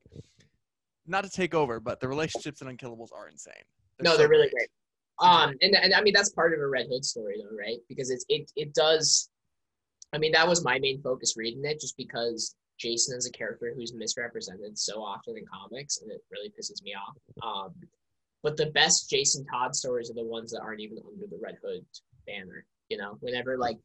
[1.07, 3.55] not to take over, but the relationships in Unkillables are insane.
[4.03, 4.69] no, so they're really great.
[5.19, 7.79] Um, and, and I mean that's part of a Red Hood story, though, right?
[7.89, 9.31] Because it's it it does.
[10.13, 13.73] I mean, that was my main focus reading it, just because Jason is a character
[13.75, 17.17] who's misrepresented so often in comics, and it really pisses me off.
[17.43, 17.75] Um,
[18.47, 21.57] but the best Jason Todd stories are the ones that aren't even under the Red
[21.65, 21.85] Hood
[22.29, 22.65] banner.
[22.89, 23.77] You know, whenever like,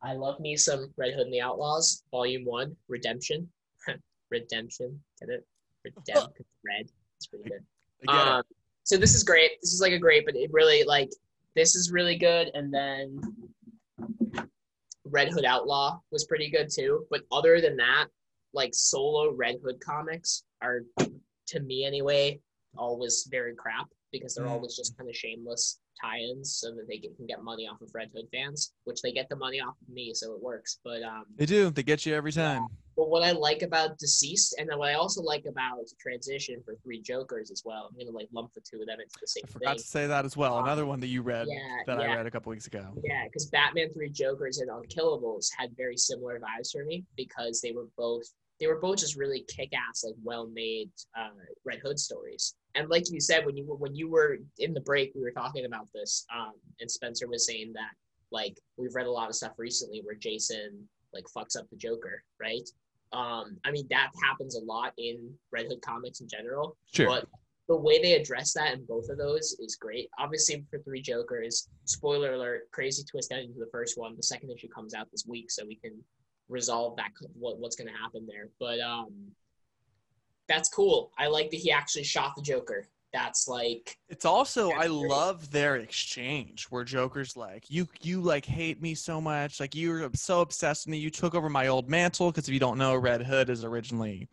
[0.00, 3.48] I love me some Red Hood and the Outlaws, Volume One, Redemption,
[4.30, 5.44] Redemption, get it?
[5.84, 6.88] Redemption, Red.
[7.16, 7.64] It's pretty good.
[8.08, 8.32] I get it.
[8.32, 8.42] Um,
[8.84, 9.50] so this is great.
[9.60, 11.10] This is like a great, but it really like
[11.56, 12.52] this is really good.
[12.54, 13.20] And then
[15.04, 17.06] Red Hood Outlaw was pretty good too.
[17.10, 18.06] But other than that,
[18.54, 20.82] like solo Red Hood comics are,
[21.48, 22.38] to me anyway,
[22.80, 24.50] always very crap because they're Mm.
[24.50, 27.90] always just kind of shameless tie-ins so that they get, can get money off of
[27.94, 30.80] Red Hood fans, which they get the money off of me, so it works.
[30.82, 31.70] But um, They do.
[31.70, 32.66] They get you every time.
[32.96, 36.60] but what I like about DCeased, and then what I also like about the Transition
[36.64, 39.26] for Three Jokers as well, I'm gonna like lump the two of them into the
[39.28, 39.78] same I forgot thing.
[39.78, 40.56] to say that as well.
[40.56, 42.86] Um, Another one that you read yeah, that I read a couple weeks ago.
[43.04, 47.72] Yeah, because Batman Three Jokers and Unkillables had very similar vibes for me because they
[47.72, 48.24] were both
[48.60, 51.30] they were both just really kick-ass, like well-made uh,
[51.64, 52.54] Red Hood stories.
[52.74, 55.32] And like you said, when you were when you were in the break, we were
[55.32, 57.92] talking about this, um, and Spencer was saying that
[58.30, 62.22] like we've read a lot of stuff recently where Jason like fucks up the Joker,
[62.40, 62.68] right?
[63.12, 66.76] Um, I mean that happens a lot in Red Hood comics in general.
[66.92, 67.06] Sure.
[67.06, 67.26] But
[67.68, 70.08] the way they address that in both of those is great.
[70.18, 74.16] Obviously, for Three Jokers, spoiler alert, crazy twist ending to the first one.
[74.16, 75.92] The second issue comes out this week, so we can
[76.50, 78.48] resolve that what what's going to happen there.
[78.58, 79.12] But um,
[80.48, 81.12] that's cool.
[81.18, 82.88] I like that he actually shot the Joker.
[83.12, 88.80] That's like It's also I love their exchange where Joker's like, "You you like hate
[88.80, 90.98] me so much, like you're so obsessed with me.
[90.98, 94.28] You took over my old mantle because if you don't know, Red Hood is originally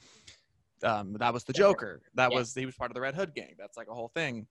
[0.84, 2.02] um that was the Joker.
[2.14, 2.38] That Yeah.
[2.38, 3.56] was he was part of the Red Hood gang.
[3.58, 4.46] That's like a whole thing.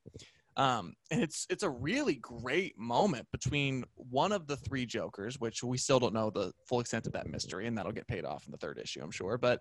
[0.57, 5.62] Um and it's it's a really great moment between one of the three Jokers, which
[5.62, 8.46] we still don't know the full extent of that mystery, and that'll get paid off
[8.46, 9.36] in the third issue, I'm sure.
[9.38, 9.61] But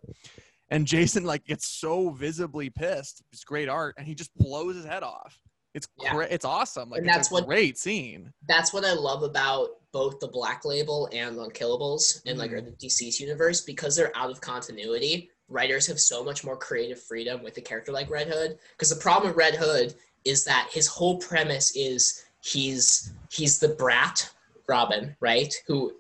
[0.69, 3.21] and Jason like gets so visibly pissed.
[3.31, 5.37] It's great art, and he just blows his head off.
[5.73, 6.13] It's Yeah.
[6.13, 6.31] great.
[6.31, 6.89] It's awesome.
[6.89, 8.31] Like And it's that's a what- great scene.
[8.47, 12.53] that's what I love about both the Black Label and Unkillables and like Mhm.
[12.55, 15.29] or the DCeased universe because they're out of continuity.
[15.49, 18.57] Writers have so much more creative freedom with a character like Red Hood.
[18.71, 19.95] Because the problem with Red Hood
[20.25, 24.29] is that his whole premise is he's he's the brat
[24.67, 25.53] Robin, right?
[25.67, 25.93] Who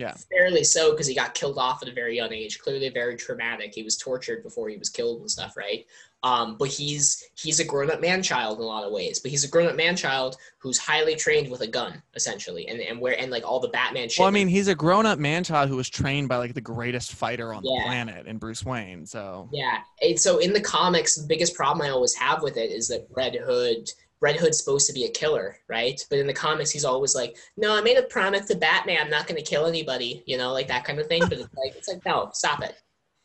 [0.00, 0.14] Yeah.
[0.30, 2.58] fairly so because he got killed off at a very young age.
[2.58, 3.74] Clearly very traumatic.
[3.74, 5.84] He was tortured before he was killed and stuff, right?
[6.22, 9.20] Um, but he's he's a grown-up man-child in a lot of ways.
[9.20, 13.18] But he's a grown-up man-child who's highly trained with a gun, essentially, and and where
[13.18, 14.20] and like all the Batman shit.
[14.20, 17.54] Well, I mean, he's a grown-up man-child who was trained by like the greatest fighter
[17.54, 19.06] on the planet in Bruce Wayne.
[19.06, 19.78] So Yeah.
[20.02, 23.06] And so in the comics, the biggest problem I always have with it is that
[23.10, 23.90] Red Hood
[24.20, 26.04] Red Hood's supposed to be a killer, right?
[26.10, 29.10] But in the comics, he's always like, "No, I made a promise to Batman, I'm
[29.10, 31.22] not going to kill anybody," you know, like that kind of thing.
[31.22, 32.74] But it's like, it's like, no, stop it.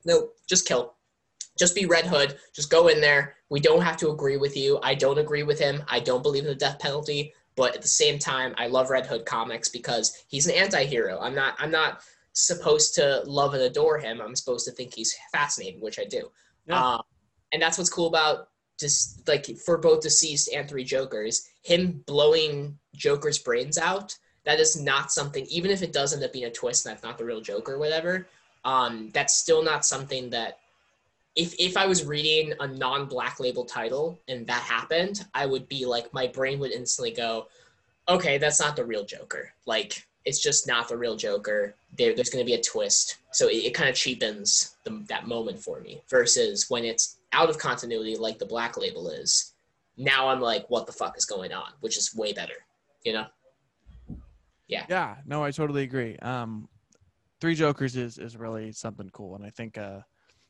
[0.06, 0.96] No, just kill.
[1.58, 2.38] Just be Red Hood.
[2.54, 3.36] Just go in there.
[3.50, 4.80] We don't have to agree with you.
[4.84, 5.84] I don't agree with him.
[5.88, 7.34] I don't believe in the death penalty.
[7.56, 11.20] But at the same time, I love Red Hood comics because he's an anti-hero.
[11.22, 11.56] I'm not.
[11.58, 12.02] I'm not
[12.34, 14.22] supposed to love and adore him.
[14.22, 16.30] I'm supposed to think he's fascinating, which I do.
[16.68, 16.96] Yeah.
[16.96, 17.02] Um,
[17.54, 22.78] and that's what's cool about just like for both DCeased and three Jokers, him blowing
[22.96, 24.18] Joker's brains out.
[24.44, 27.04] That is not something, even if it does end up being a twist and that's
[27.04, 28.28] not the real Joker, whatever.
[28.64, 30.60] Um, that's still not something that.
[31.36, 35.68] If, if I was reading a non black label title and that happened, I would
[35.68, 37.48] be like, my brain would instantly go,
[38.08, 39.52] okay, that's not the real Joker.
[39.66, 41.76] Like, it's just not the real Joker.
[41.98, 43.18] There, there's going to be a twist.
[43.32, 47.50] So it, it kind of cheapens the, that moment for me versus when it's out
[47.50, 49.54] of continuity, like the black label is.
[49.98, 51.72] Now I'm like, what the fuck is going on?
[51.82, 52.54] Which is way better,
[53.04, 53.26] you know?
[54.68, 55.16] yeah, Yeah.
[55.26, 56.18] no, I totally agree.
[56.18, 56.68] Um,
[57.42, 60.00] Three Jokers is is really something cool, and I think uh,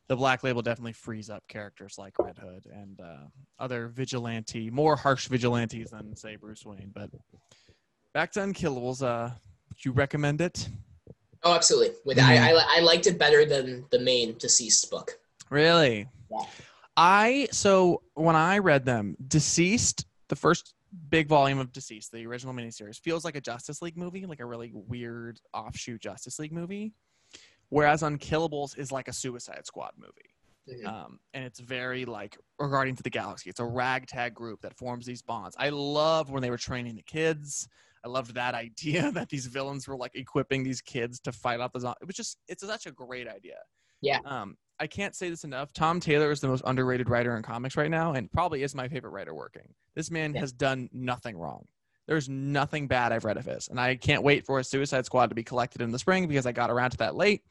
[0.08, 3.26] the Black Label definitely frees up characters like Red Hood and uh,
[3.60, 6.92] other vigilante, more harsh vigilantes than say Bruce Wayne.
[6.94, 7.10] But
[8.14, 9.32] back to Unkillables, uh,
[9.70, 10.70] would you recommend it?
[11.44, 11.96] Oh, absolutely.
[12.06, 12.24] With Mhm.
[12.30, 15.20] I, I, I liked it better than the main DCeased book.
[15.50, 16.08] Really?
[16.32, 16.46] Yeah.
[16.98, 20.74] I so when I read them, DCeased, the first
[21.10, 24.46] big volume of DCeased, the original miniseries, feels like a Justice League movie, like a
[24.46, 26.94] really weird offshoot Justice League movie.
[27.70, 30.36] Whereas Unkillables is like a Suicide Squad movie.
[30.68, 30.88] Mhm.
[30.88, 33.50] Um, and it's very like regarding to the galaxy.
[33.50, 35.56] It's a ragtag group that forms these bonds.
[35.60, 37.68] I love when they were training the kids.
[38.04, 41.74] I loved that idea that these villains were like equipping these kids to fight off
[41.74, 41.98] the zombies.
[42.02, 43.58] It was just it's such a great idea.
[44.02, 44.20] Yeah.
[44.26, 45.72] Um, I can't say this enough.
[45.74, 48.88] Tom Taylor is the most underrated writer in comics right now, and probably is my
[48.90, 49.74] favorite writer working.
[49.96, 50.42] This man Yeah.
[50.42, 51.66] has done nothing wrong.
[52.08, 55.28] There's nothing bad I've read of his, and I can't wait for a Suicide Squad
[55.30, 57.44] to be collected in the spring because I got around to that late.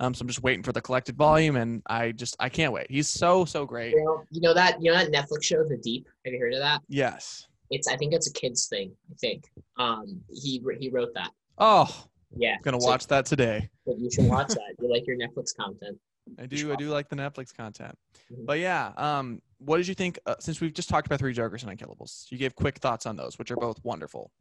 [0.00, 2.90] Um, so I'm just waiting for the collected volume, and I just I can't wait.
[2.90, 3.92] He's so so great.
[3.92, 6.06] You know, you know that you know that Netflix show, The Deep.
[6.26, 6.82] Have you heard of that?
[6.88, 7.46] Yes.
[7.70, 8.92] It's I think it's a kids thing.
[9.10, 9.44] I think
[9.78, 11.30] um, he he wrote that.
[11.58, 11.88] Oh,
[12.36, 13.70] Yeah, I'm gonna so- watch that today.
[13.86, 14.74] you should watch that.
[14.80, 15.96] You like your Netflix content.
[16.38, 16.72] I do.
[16.72, 17.96] I do like the Netflix content.
[18.32, 18.46] Mhm.
[18.46, 20.18] But yeah, um, what did you think?
[20.26, 23.16] Uh, since we've just talked about Three Jokers and Unkillables, you gave quick thoughts on
[23.16, 24.32] those, which are both wonderful.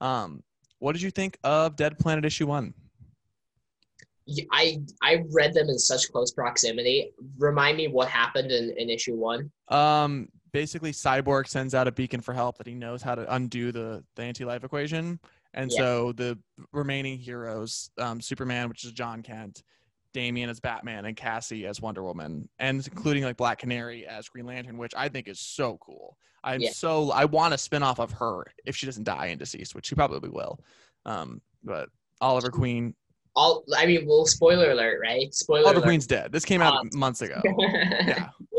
[0.00, 0.42] Um,
[0.78, 2.74] what did you think of Dead Planet issue one?
[4.26, 7.12] Yeah, I I read them in such close proximity.
[7.38, 9.50] Remind me what happened in, in issue one.
[9.68, 13.72] Um, basically, Cyborg sends out a beacon for help that he knows how to undo
[13.72, 15.18] the the anti-life equation,
[15.54, 15.78] and Yeah.
[15.78, 16.38] so the
[16.72, 19.62] remaining heroes, um, Superman, which is Jon Kent,
[20.18, 24.46] Damian as Batman, and Cassie as Wonder Woman, and including like Black Canary as Green
[24.46, 26.16] Lantern, which I think is so cool.
[26.42, 26.70] I'm Yeah.
[26.72, 29.86] so I want a spin off of her if she doesn't die in DCeased, which
[29.86, 30.58] she probably will.
[31.06, 31.88] Um, but
[32.20, 32.94] Oliver Queen,
[33.36, 35.32] All I mean, well, spoiler alert, right?
[35.32, 35.86] Spoiler Oliver alert.
[35.86, 36.32] Queen's dead.
[36.32, 37.40] This came out Uh, months ago.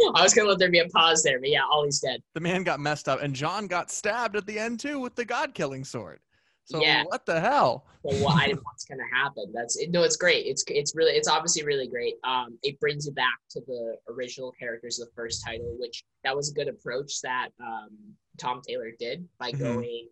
[0.01, 2.23] Yeah, I was gonna let there be a pause there, but yeah, Ollie's dead.
[2.33, 5.25] the man got messed up, and Jon got stabbed at the end too with the
[5.25, 6.21] God killing sword.
[6.69, 7.03] So Yeah.
[7.05, 7.85] what the hell?
[8.05, 9.51] So what I what's gonna happen?
[9.53, 10.45] That's it, no, it's great.
[10.45, 12.15] It's it's really it's obviously really great.
[12.23, 16.35] Um, it brings you back to the original characters of the first title, which that
[16.35, 17.89] was a good approach that um,
[18.37, 19.59] Tom Taylor did by Mhm.
[19.59, 20.09] going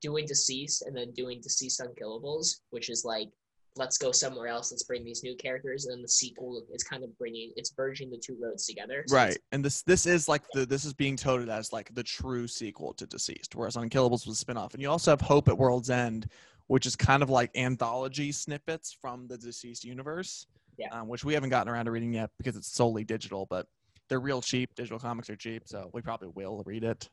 [0.00, 3.28] doing DCeased and then doing DCeased unkillables, which is like
[3.76, 4.70] let's go somewhere else.
[4.70, 8.10] Let's bring these new characters, and then the sequel is kind of bringing it's merging
[8.10, 9.04] the two roads together.
[9.06, 9.38] So Right.
[9.52, 12.92] And this this is like the this is being touted as like the true sequel
[12.94, 14.74] to DCeased, whereas Unkillables was a spin-off.
[14.74, 16.28] And you also have Hope at World's End,
[16.66, 20.46] which is kind of like anthology snippets from the DCeased universe.
[20.78, 20.88] Yeah.
[20.92, 23.66] Um, which we haven't gotten around to reading yet because it's solely digital, but
[24.08, 24.74] they're real cheap.
[24.74, 27.08] Digital comics are cheap, so we probably will read it.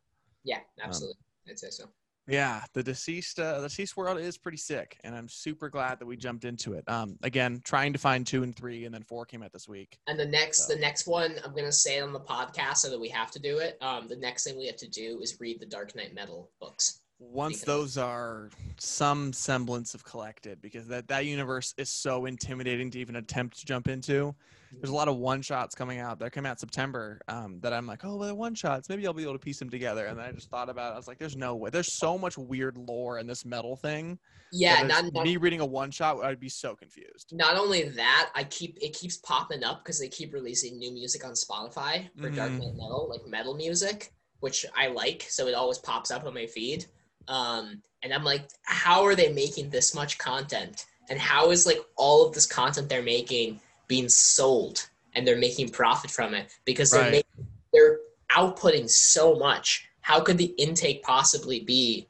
[0.46, 1.18] yeah, absolutely.
[1.50, 1.86] I'd say so.
[2.28, 6.06] Yeah, the DCeased uh, the DCeased world is pretty sick, and I'm super glad that
[6.06, 6.84] we jumped into it.
[6.90, 9.98] Um, again, trying to find two and three, and then four came out this week.
[10.08, 12.90] And the next, So- the next one, I'm gonna say it on the podcast so
[12.90, 13.78] that we have to do it.
[13.82, 17.00] Um, the next thing we have to do is read the Dark Knight Metal books.
[17.20, 23.00] Once those are some semblance of collected, because that that universe is so intimidating to
[23.00, 24.36] even attempt to jump into.
[24.72, 27.88] There's a lot of one shots coming out that come out September um, that I'm
[27.88, 28.90] like, oh, well, they're one shots.
[28.90, 30.06] Maybe I'll be able to piece them together.
[30.06, 30.94] And then I just thought about it.
[30.94, 31.70] I was like, there's no way.
[31.70, 34.20] There's so much weird lore in this metal thing.
[34.52, 37.30] Yeah, not, not me reading a one shot, I'd be so confused.
[37.34, 41.26] not only that, I keep it keeps popping up because they keep releasing new music
[41.26, 42.60] on Spotify for Dark Mhm.
[42.60, 45.26] Knight Metal, like metal music, which I like.
[45.30, 46.86] So it always pops up on my feed.
[47.28, 50.86] Um, and I'm like, how are they making this much content?
[51.10, 55.70] And how is like all of this content they're making being sold and they're making
[55.70, 57.12] profit from it because they're Right.
[57.38, 58.00] making, they're
[58.32, 59.88] outputting so much.
[60.02, 62.08] How could the intake possibly be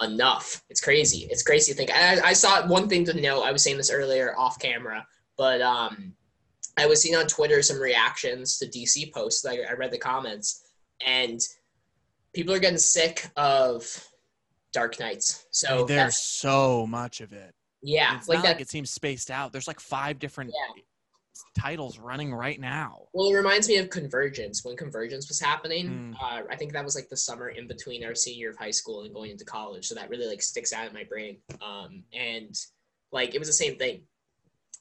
[0.00, 0.62] enough?
[0.70, 1.26] It's crazy.
[1.30, 1.90] It's crazy to think.
[1.90, 3.42] I, I saw one thing to note.
[3.42, 5.06] I was saying this earlier off camera,
[5.36, 6.14] but um,
[6.78, 9.44] I was seeing on Twitter some reactions to DC posts.
[9.46, 10.64] I, I read the comments,
[11.06, 11.40] and
[12.34, 13.84] people are getting sick of
[14.72, 15.44] Dark Knights.
[15.44, 17.54] I So mean, there's so much of it.
[17.82, 18.48] yeah, it's like that.
[18.54, 19.52] like it seems spaced out.
[19.52, 20.82] There's like five different Yeah.
[21.58, 23.02] Titles running right now.
[23.12, 25.88] Well, it reminds me of Convergence when Convergence was happening.
[25.88, 26.14] Mm.
[26.14, 28.70] Uh, I think that was like the summer in between our senior year of high
[28.70, 29.86] school and going into college.
[29.86, 31.38] So that really like sticks out in my brain.
[31.62, 32.54] Um, and
[33.12, 34.02] like it was the same thing.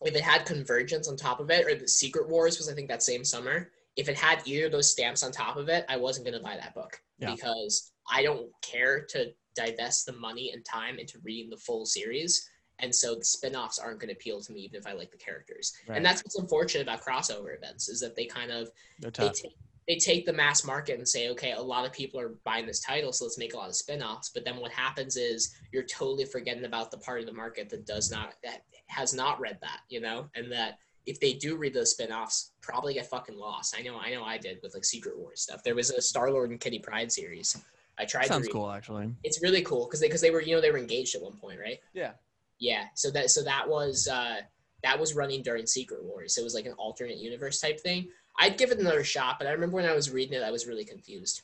[0.01, 2.89] If it had Convergence on top of it, or the Secret Wars was I think
[2.89, 3.71] that same summer.
[3.95, 6.55] If it had either of those stamps on top of it, I wasn't gonna buy
[6.55, 7.33] that book Yeah.
[7.33, 12.47] because I don't care to divest the money and time into reading the full series.
[12.79, 15.17] And so the spin-offs aren't going to appeal to me even if I like the
[15.17, 15.73] characters.
[15.87, 15.97] Right.
[15.97, 18.69] And that's what's unfortunate about crossover events is that they kind of
[19.01, 19.55] they take,
[19.87, 22.81] they take the mass market and say, okay, a lot of people are buying this
[22.81, 24.29] title, so let's make a lot of spin-offs.
[24.29, 27.85] But then what happens is you're totally forgetting about the part of the market that
[27.85, 31.73] does not that has not read that, you know, and that if they do read
[31.73, 33.75] those spin-offs, probably get fucking lost.
[33.77, 35.63] I know, I know, I did with like Secret Wars stuff.
[35.63, 37.57] There was a Star Lord and Kitty Pryde series.
[37.97, 39.15] I tried Sounds cool, actually.
[39.23, 41.33] It's really cool because they because they were you know they were engaged at one
[41.33, 41.79] point, right?
[41.93, 42.11] Yeah.
[42.59, 42.85] Yeah.
[42.95, 44.37] So that so that was uh
[44.83, 46.37] that was running during Secret Wars.
[46.37, 48.07] It was like an alternate universe type thing.
[48.39, 50.67] I'd give it another shot, but I remember when I was reading it, I was
[50.67, 51.41] really confused.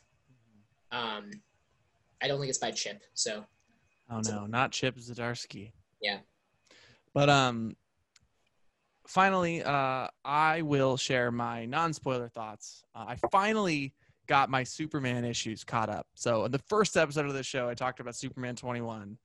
[0.91, 1.31] Um,
[2.21, 3.01] I don't think it's by Chip.
[3.13, 3.45] So
[4.09, 5.71] Oh no, not Chip Zdarsky.
[6.01, 6.19] Yeah.
[7.13, 7.75] But um
[9.07, 12.83] finally, uh I will share my non-spoiler thoughts.
[12.95, 13.93] Uh, I finally
[14.27, 16.07] got my Superman issues caught up.
[16.15, 19.17] So in the first episode of the show, I talked about Superman 21,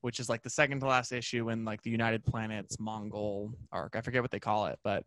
[0.00, 3.96] which is like the second to last issue in like the United Planets Mongul arc.
[3.96, 5.04] I forget what they call it, but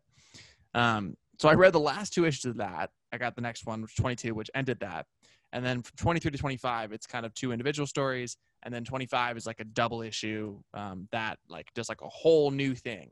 [0.74, 2.90] um so I read the last two issues of that.
[3.12, 5.06] I got the next one, which is 22, which ended that.
[5.54, 9.36] And then from 23 to 25, it's kind of two individual stories and then 25
[9.36, 13.10] is like a double issue um, that like does like a whole new thing.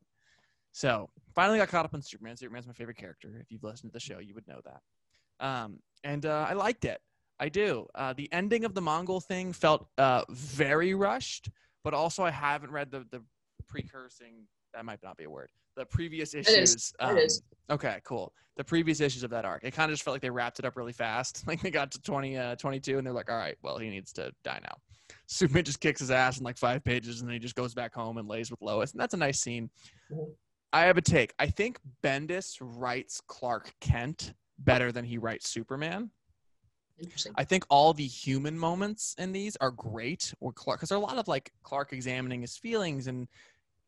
[0.72, 2.36] So finally got caught up on superman.
[2.36, 3.38] Superman's my favorite character.
[3.40, 5.44] If you've listened to the show you would know that.
[5.44, 7.00] Um, and uh, i liked it.
[7.40, 7.86] I do.
[7.94, 11.50] Uh, the ending of the Mongul thing felt uh, very rushed
[11.88, 13.22] but also i haven't read the, the
[13.66, 17.40] precursing that might not be a word the previous issues It um, is.
[17.70, 20.28] okay cool the previous issues of that arc it kind of just felt like they
[20.28, 23.30] wrapped it up really fast like they got to 20 uh, 22 and they're like
[23.30, 24.76] all right well he needs to die now
[25.26, 27.94] Superman just kicks his ass in like five pages and then he just goes back
[27.94, 28.92] home and lays with Lois.
[28.92, 29.70] And that's a nice scene.
[30.12, 30.34] Mhm.
[30.72, 31.32] I have a take.
[31.38, 36.10] I think Bendis writes Clark Kent better than he writes Superman.
[37.00, 37.32] Interesting.
[37.36, 40.32] I think all the human moments in these are great.
[40.40, 43.28] Or Clark, because there are a lot of like Clark examining his feelings and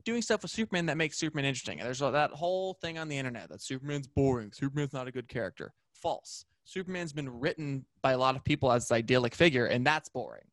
[0.05, 1.79] doing stuff with Superman that makes Superman interesting.
[1.79, 4.53] And there's that whole thing on the internet that Superman's boring.
[4.53, 5.73] Superman's not a good character.
[5.95, 6.45] False.
[6.65, 10.45] Superman's been written by a lot of people as this idyllic figure, and that's boring.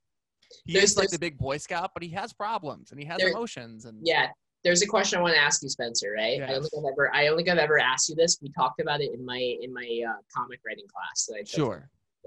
[0.65, 3.17] He There's- is like the big Boy Scout, but he has problems and he has
[3.19, 3.85] There- emotions.
[3.85, 4.29] And Yeah.
[4.63, 6.11] There's a question I want to ask you, Spencer.
[6.17, 6.41] Right?
[6.41, 8.39] I don't think I've ever I don't think I've ever asked you this.
[8.41, 11.47] We talked about it in my in my uh, comic writing class that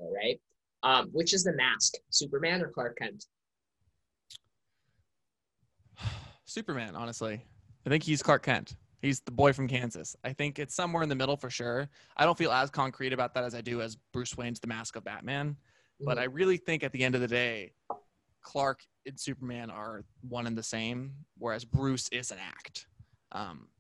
[0.01, 0.13] Sure.
[0.13, 0.41] Right.
[0.83, 3.27] Um, which is the mask, Superman or Clark Kent?
[6.45, 7.43] Superman, honestly.
[7.87, 8.77] I think he's Clark Kent.
[9.03, 10.15] He's the boy from Kansas.
[10.25, 11.89] I think it's somewhere in the middle for sure.
[12.17, 14.97] I don't feel as concrete about that as I do as Bruce Wayne's The Mask
[14.97, 15.57] of Batman.
[16.01, 16.21] But Mhm.
[16.21, 17.75] I really think at the end of the day,
[18.43, 22.87] Clark and Superman are one and the same, whereas Bruce is an act.
[23.33, 23.71] Um,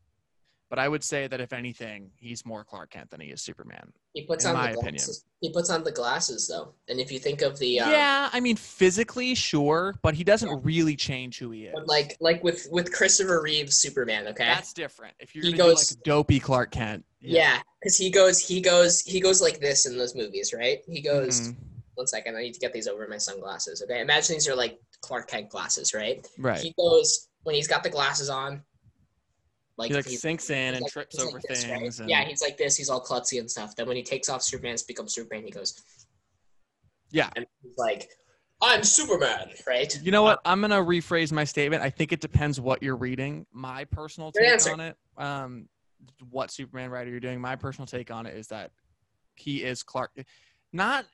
[0.71, 3.93] but I would say that if anything, he's more Clark Kent than he is Superman.
[4.15, 4.95] he puts on my the opinion.
[4.95, 5.25] glasses.
[5.41, 8.41] He puts on the glasses though, and if you think of the um, yeah, I
[8.41, 11.73] mean physically, sure, but he doesn't really change who he is.
[11.75, 14.45] but like like with with Christopher Reeve's Superman, okay?
[14.45, 15.15] that's different.
[15.19, 19.01] If you're He goes- do like dopey Clark Kent, yeah, because he goes he goes
[19.01, 20.79] he goes like this in those movies, right?
[20.87, 21.41] He goes.
[21.51, 21.57] Mhm.
[21.97, 23.83] One second, I need to get these over my sunglasses.
[23.83, 26.27] Okay, imagine these are like Clark Kent glasses, right?
[26.39, 26.59] right.
[26.59, 28.63] He goes when he's got the glasses on,
[29.81, 31.79] like he like sinks in and like- trips he's like over this, right?
[31.81, 32.01] things.
[32.01, 32.77] And, Yeah, he's like this.
[32.77, 33.75] He's all klutzy and stuff.
[33.77, 35.83] Then when he takes off Superman's becomes Superman, he goes,
[37.11, 37.31] Yeah.
[37.37, 38.09] and he's like,
[38.63, 39.99] "I'm Superman," right?
[40.03, 40.41] You know what?
[40.45, 41.83] I'm gonna rephrase my statement.
[41.83, 43.47] I think it depends what you're reading.
[43.53, 44.73] My personal Good take answer.
[44.73, 45.69] on it, um,
[46.31, 47.41] what Superman writer you're doing.
[47.41, 48.71] My personal take on it is that
[49.35, 50.13] he is Clark,
[50.73, 51.07] not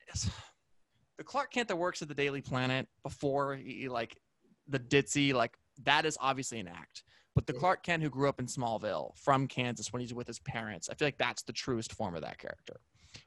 [1.19, 4.17] the Clark Kent that works at the Daily Planet before he like
[4.69, 7.05] the ditzy like that is obviously an act.
[7.37, 7.53] But the.
[7.53, 10.95] Clark Kent who grew up in Smallville from Kansas when he's with his parents, I
[10.95, 12.80] feel like that's the truest form of that character.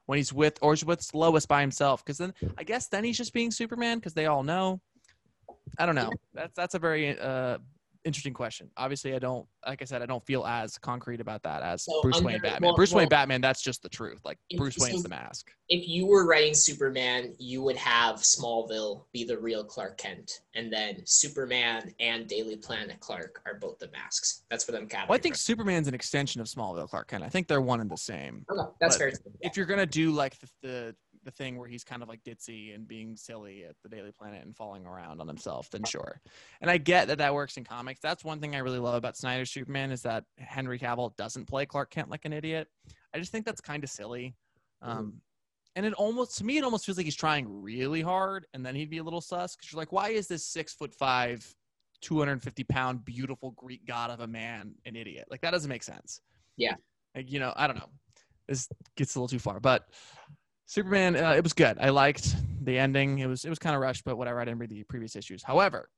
[0.07, 3.18] When he's with or he's with Lois by himself, because then I guess then he's
[3.18, 4.82] just being Superman because they all know.
[5.78, 6.12] I don't know.
[6.34, 7.60] That's that's a very uh,
[8.06, 8.70] interesting question.
[8.78, 12.02] Obviously, I don't like I said I don't feel as concrete about that as So
[12.02, 12.68] Bruce Wayne Batman.
[12.70, 14.20] well- Bruce Wayne Batman, that's just the truth.
[14.24, 15.52] Like If- Bruce Wayne's so- the mask.
[15.72, 20.74] If you were writing Superman, you would have Smallville be the real Clark Kent, and
[20.74, 24.43] then Superman and Daily Planet Clark are both the masks.
[24.50, 24.88] That's what I'm.
[25.08, 27.24] Well, I think Superman's an extension of Smallville Clark Kent.
[27.24, 28.45] I think they're one and the same.
[28.50, 29.14] okay, that's but fair.
[29.41, 30.95] If you're gonna do like the, the
[31.30, 34.43] the thing where he's kind of like ditzy and being silly at the Daily Planet
[34.43, 36.19] and falling around on himself, then sure.
[36.61, 37.99] And I get that that works in comics.
[38.01, 41.65] That's one thing I really love about Snyder's Superman is that Henry Cavill doesn't play
[41.65, 42.67] Clark Kent like an idiot.
[43.13, 44.36] I just think that's kind of silly.
[44.82, 45.21] Um,
[45.75, 48.75] and it almost to me it almost feels like he's trying really hard, and then
[48.75, 51.45] he'd be a little sus because you're like, why is this six foot five,
[52.01, 55.25] 250 pound, beautiful Greek god of a man an idiot?
[55.30, 56.21] Like that doesn't make sense.
[56.57, 56.75] Yeah.
[57.15, 57.89] Like, you know, I don't know.
[58.47, 58.67] This
[58.97, 59.86] gets a little too far, but
[60.70, 61.80] Superman, uh, it was good.
[61.80, 63.17] I liked the ending.
[63.17, 64.39] It was it was kind of rushed, but whatever.
[64.39, 65.41] I didn't read the previous issues.
[65.41, 65.89] However,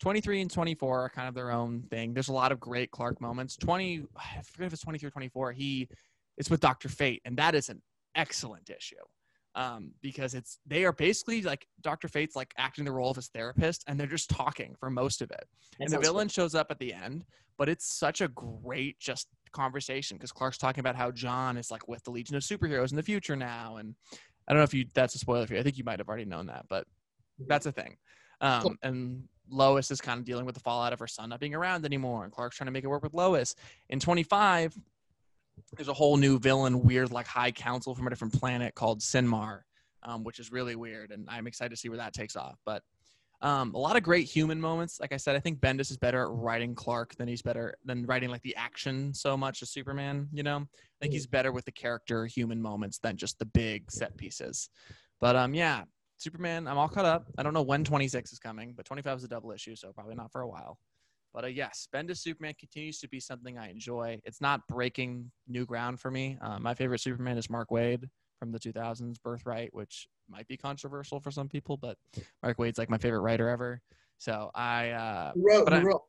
[0.00, 2.12] 23 and 24 are kind of their own thing.
[2.12, 3.56] There's a lot of great Clark moments.
[3.56, 5.52] 20, I forget if it's 23 or 24.
[5.52, 5.88] He
[6.36, 7.80] is with Doctor Fate, and that is an
[8.14, 8.96] excellent issue
[9.54, 13.28] um, because it's they are basically like Doctor Fate's like acting the role of his
[13.28, 15.44] therapist, and they're just talking for most of it.
[15.78, 17.24] That and the villain shows up at the end,
[17.58, 21.88] but it's such a great just conversation because Clark's talking about how Jon is like
[21.88, 23.94] with the Legion of Superheroes in the future now, and
[24.46, 25.60] I don't know if you that's a spoiler for you.
[25.60, 26.86] I think you might have already known that, but
[27.48, 27.96] that's a thing.
[28.40, 28.74] Um, Cool.
[28.82, 31.84] and Lois is kind of dealing with the fallout of her son not being around
[31.84, 33.54] anymore, and Clark's trying to make it work with Lois.
[33.88, 34.78] In 25,
[35.76, 39.60] there's a whole new villain, weird like high council from a different planet called Sinmar,
[40.02, 42.58] um, which is really weird, and I'm excited to see where that takes off.
[42.64, 42.82] But
[43.42, 45.00] um, a lot of great human moments.
[45.00, 48.04] Like I said, I think Bendis is better at writing Clark than he's better than
[48.04, 50.28] writing like the action so much as Superman.
[50.32, 53.90] You know, I think he's better with the character human moments than just the big
[53.90, 54.68] set pieces.
[55.20, 55.84] But um, yeah,
[56.18, 57.28] Superman, I'm all caught up.
[57.38, 60.14] I don't know when 26 is coming, but 25 is a double issue, so probably
[60.14, 60.78] not for a while.
[61.32, 64.20] But uh, yes, Bendis Superman continues to be something I enjoy.
[64.24, 66.38] It's not breaking new ground for me.
[66.40, 68.08] Uh, my favorite Superman is Mark Waid
[68.38, 71.96] from the 2000s Birthright, which might be controversial for some people, but
[72.42, 73.80] Mark Waid's like my favorite writer ever.
[74.18, 76.02] So I, uh, wrote, but I- wrote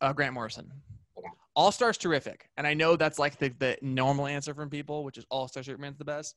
[0.00, 0.70] uh, Grant Morrison.
[1.18, 1.28] Okay.
[1.56, 5.18] All Star's terrific, and I know that's like the, the normal answer from people, which
[5.18, 6.36] is All Star Superman's the best.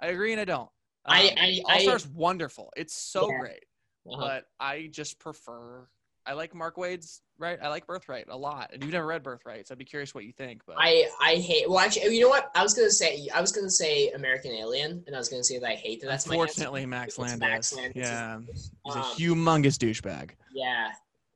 [0.00, 0.68] I agree and I don't.
[1.06, 2.70] I- Um, I- All I- Star's wonderful.
[2.76, 3.38] It's so Yeah.
[3.40, 3.64] great,
[4.06, 4.20] Uh-huh.
[4.20, 5.88] but I just prefer.
[6.26, 7.58] I like Mark Waid's right.
[7.62, 10.24] I like Birthright a lot, and you've never read Birthright, so I'd be curious what
[10.24, 10.62] you think.
[10.66, 11.68] But I I hate.
[11.68, 12.50] Well, actually, you know what?
[12.54, 15.58] I was gonna say I was gonna say American Alien, and I was gonna say
[15.58, 16.06] that I hate that.
[16.06, 16.42] That's my answer.
[16.42, 17.96] unfortunately, Max It's Landis, Max Landis.
[17.96, 20.30] yeah, he's a Um, humongous douchebag.
[20.54, 20.92] Yeah,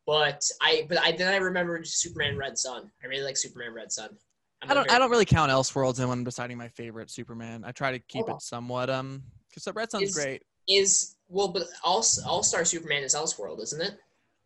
[0.07, 2.91] but I but I then I remembered Superman Red Sun.
[3.03, 4.17] I really like Superman Red Sun.
[4.63, 4.85] I'm I a don't.
[4.89, 7.63] very- I don't really count Elseworlds in when I'm deciding my favorite Superman.
[7.65, 8.37] I try to keep Oh.
[8.37, 10.43] it somewhat um because Red Sun's Is- great.
[10.67, 13.99] Is well, but All All Star Superman is Elseworld, isn't it?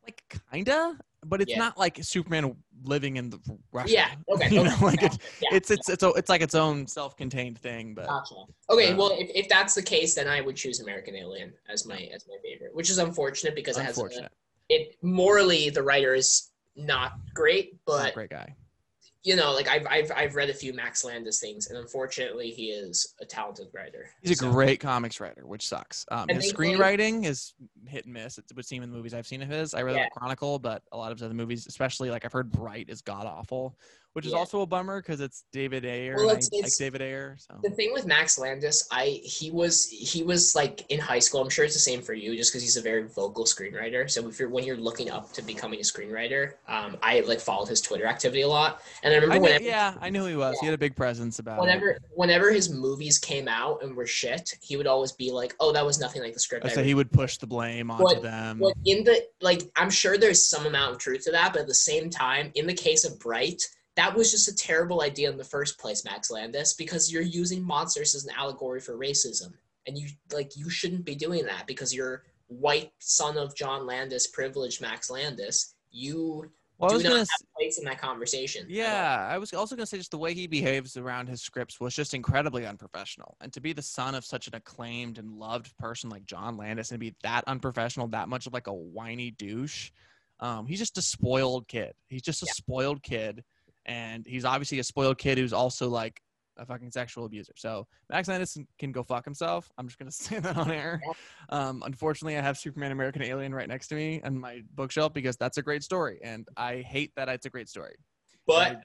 [0.04, 1.58] Like kinda, but it's Yeah.
[1.58, 3.38] not like Superman living in the
[3.72, 3.92] Russia.
[3.92, 4.08] Yeah.
[4.34, 4.48] Okay.
[4.50, 7.58] you okay, know, like yeah, it's yeah, it's it's it's, it's like its own self-contained
[7.58, 7.94] thing.
[7.94, 8.34] But Gotcha.
[8.70, 11.86] Okay, Uh, well, if, if that's the case, then I would choose American Alien as
[11.86, 14.28] my as my favorite, which is unfortunate because it has a,
[14.68, 18.56] it morally the writer is not great, Not but great guy.
[19.24, 22.70] You know, like I've I've I've read a few Max Landis things, and unfortunately, he
[22.70, 24.10] is a talented writer.
[24.22, 26.04] He's a great comics writer, which sucks.
[26.10, 27.54] Um, And his they claim- screenwriting is
[27.86, 28.38] hit and miss.
[28.38, 29.74] It would seem in the movies I've seen of his.
[29.74, 30.04] I read Yeah.
[30.06, 33.00] the Chronicle, but a lot of his other movies, especially like I've heard Bright, is
[33.00, 33.78] god awful,
[34.14, 34.38] which is Yeah.
[34.38, 36.14] also a bummer because it's David Ayer.
[36.16, 37.36] Well, and I it's- like David Ayer.
[37.38, 41.40] So The thing with Max Landis, I he was he was like in high school.
[41.40, 44.10] I'm sure it's the same for you, just because he's a very vocal screenwriter.
[44.10, 47.68] So if you're when you're looking up to becoming a screenwriter, um, I like followed
[47.68, 50.36] his Twitter activity a lot, and I remember I knew, whenever yeah, I knew he
[50.36, 50.58] was.
[50.60, 51.60] He had a big presence about it.
[51.62, 55.72] whenever whenever his movies came out and were shit, he would always be like, "Oh,
[55.72, 58.22] that was nothing like the script." Say read." he would push the blame onto What-
[58.22, 58.58] them.
[58.58, 61.66] But in the like, I'm sure there's some amount of truth to that, but at
[61.68, 63.62] the same time, in the case of Bright,
[64.02, 67.62] that was just a terrible idea in the first place, Max Landis, because you're using
[67.62, 69.52] monsters as an allegory for racism,
[69.86, 74.26] and you like you shouldn't be doing that because you're white son of John Landis,
[74.26, 75.74] privileged Max Landis.
[75.92, 78.66] You well, I do was not gonna have a place in that conversation.
[78.68, 81.78] Yeah, I was also going to say just the way he behaves around his scripts
[81.78, 83.36] was just incredibly unprofessional.
[83.40, 86.90] And to be the son of such an acclaimed and loved person like John Landis
[86.90, 89.92] and be that unprofessional, that much of like a whiny douche,
[90.40, 91.92] um, he's just a spoiled kid.
[92.08, 92.52] He's just a Yeah.
[92.52, 93.44] spoiled kid.
[93.86, 96.20] And he's obviously a spoiled kid who's also like
[96.58, 97.52] a fucking sexual abuser.
[97.56, 99.70] So Max Landis can go fuck himself.
[99.78, 101.00] I'm just going to say that on air.
[101.48, 105.36] Um, unfortunately, I have Superman American Alien right next to me on my bookshelf because
[105.36, 106.20] that's a great story.
[106.22, 107.96] And I hate that it's a great story.
[108.46, 108.76] But I,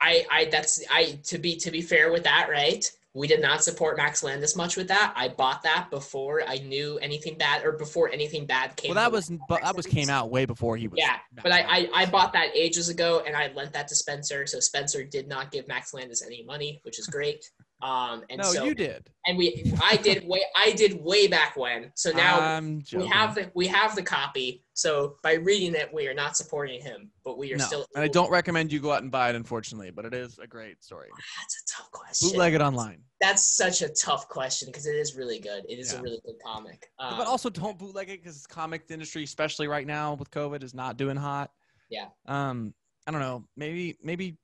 [0.00, 2.84] I I that's I to be to be fair with that, right?
[3.14, 5.12] We did not support Max Landis much with that.
[5.16, 8.94] I bought that before I knew anything bad or before anything bad came.
[8.94, 10.98] Well, that was but that was came out way before he was.
[10.98, 14.46] Yeah, But I, I, I bought that ages ago and I lent that to Spencer.
[14.46, 17.44] So Spencer did not give Max Landis any money, which is great.
[17.80, 19.08] Um and no, so you did.
[19.26, 21.92] and we I did way I did way back when.
[21.94, 22.60] So now
[22.92, 24.64] we have the we have the copy.
[24.74, 28.02] So by reading it, we are not supporting him, but we are no, still and
[28.02, 29.90] I don't recommend you go out and buy it, unfortunately.
[29.90, 31.08] But it is a great story.
[31.38, 32.28] That's a tough question.
[32.30, 35.64] Bootleg it online, That's such a tough question because it is really good.
[35.68, 36.00] It is Yeah.
[36.00, 36.90] a really good comic.
[36.98, 40.74] Um, but also don't bootleg it because comic industry, especially right now with COVID, is
[40.74, 41.50] not doing hot.
[41.90, 42.06] Yeah.
[42.26, 42.74] Um,
[43.06, 43.44] I don't know.
[43.56, 44.36] Maybe maybe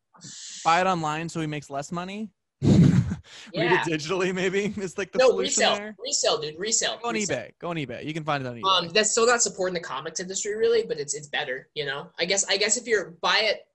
[0.65, 2.31] buy it online so he makes less money.
[3.55, 3.83] Read Yeah.
[3.87, 4.73] it digitally, maybe.
[4.85, 5.97] It's like the no solution resale, there.
[5.99, 6.99] resale, dude, resale.
[7.03, 7.51] Go on eBay.
[7.59, 8.05] Go on eBay.
[8.05, 8.65] You can find it on eBay.
[8.85, 11.69] Um, that's still not supporting the comics industry really, but it's it's better.
[11.75, 13.67] You know, I guess I guess if you're buy it.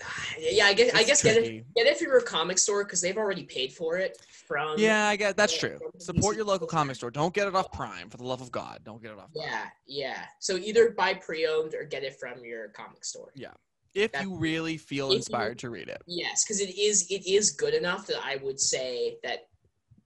[0.38, 3.00] Yeah, I guess I It's guess get it get it from your comic store because
[3.02, 4.18] they've already paid for it
[4.48, 4.78] from.
[4.78, 5.78] Yeah, I get that's true.
[5.98, 7.10] Support your local comic store.
[7.10, 8.80] Don't get it off Prime, for the love of God.
[8.84, 9.32] Don't get it off.
[9.34, 9.46] Prime.
[9.46, 10.24] Yeah, yeah.
[10.40, 13.32] So either buy pre-owned or get it from your comic store.
[13.94, 16.02] If That- you really feel if you- inspired to read it.
[16.06, 19.48] Yes, because it is it is good enough that I would say that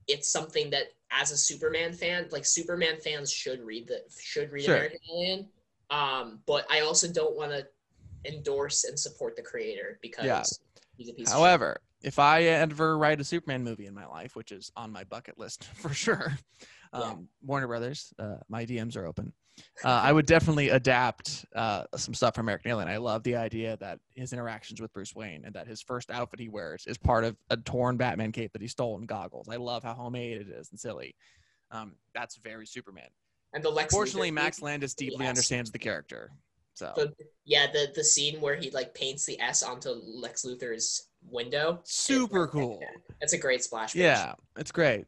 [0.07, 4.65] it's something that as a Superman fan, like Superman fans should read the should read
[4.65, 4.75] Sure.
[4.75, 5.49] American Alien.
[5.89, 7.67] Um, but I also don't want to
[8.25, 10.43] endorse and support the creator because Yeah.
[10.97, 14.35] he's a piece of However, if I ever write a Superman movie in my life,
[14.35, 16.37] which is on my bucket list for sure,
[16.93, 16.99] Yeah.
[16.99, 19.33] um, Warner Brothers, uh, my DMs are open.
[19.83, 22.87] Uh, I would definitely adapt uh, some stuff from American Alien.
[22.89, 26.39] I love the idea that his interactions with Bruce Wayne and that his first outfit
[26.39, 29.47] he wears is part of a torn Batman cape that he stole and goggles.
[29.49, 31.15] I love how homemade it is and silly.
[31.71, 33.09] Um, that's very Superman.
[33.53, 33.93] and the Lex.
[33.93, 35.29] Fortunately, Max Landis deeply Yes.
[35.29, 36.31] understands the character.
[36.73, 37.13] So the-
[37.45, 41.81] yeah, the the scene where he like paints the S onto Lex Luthor's window.
[41.85, 42.79] super cool.
[43.19, 43.93] That's a great splash.
[43.93, 44.01] page.
[44.03, 45.05] Yeah, it's great.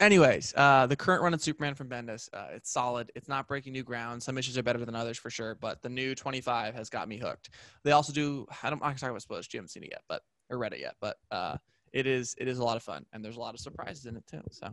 [0.00, 3.12] Anyways, uh, the current run of Superman from Bendis, uh, it's solid.
[3.14, 4.22] It's not breaking new ground.
[4.22, 7.18] Some issues are better than others for sure, but the new 25 has got me
[7.18, 7.50] hooked.
[7.84, 8.46] They also do.
[8.62, 8.82] I don't.
[8.82, 9.46] I can talk about spoilers.
[9.52, 11.58] You haven't seen it yet, but or read it yet, but uh,
[11.92, 12.34] it is.
[12.38, 14.40] It is a lot of fun, and there's a lot of surprises in it too.
[14.50, 14.68] So,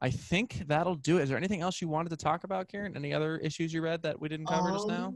[0.00, 1.22] I think that'll do it.
[1.22, 2.96] Is there anything else you wanted to talk about, Kieran?
[2.96, 5.14] Any other issues you read that we didn't cover just now?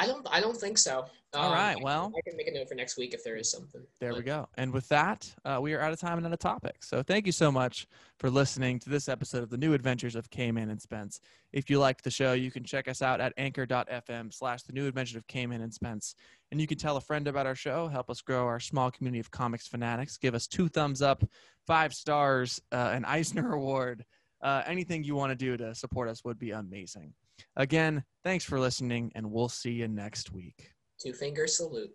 [0.00, 0.26] I don't.
[0.30, 1.04] I don't think so.
[1.34, 1.76] All Um, right.
[1.80, 3.82] Well, I can make a note for next week if there is something.
[4.00, 4.48] There we go.
[4.56, 6.82] And with that, uh, we are out of time and out of topic.
[6.82, 7.86] So thank you so much
[8.18, 11.20] for listening to this episode of the New Adventures of K-Man and Spence.
[11.52, 14.88] If you liked the show, you can check us out at anchor.fm slash the new
[14.88, 16.14] adventures of K-Man and Spence.
[16.50, 19.20] And you can tell a friend about our show, help us grow our small community
[19.20, 21.22] of comics fanatics, give us two thumbs up,
[21.66, 24.04] five stars, uh, an Eisner Award.
[24.42, 27.12] Uh, anything you want to do to support us would be amazing.
[27.56, 30.72] Again, thanks for listening, and we'll see you next week.
[31.00, 31.90] Two finger salute.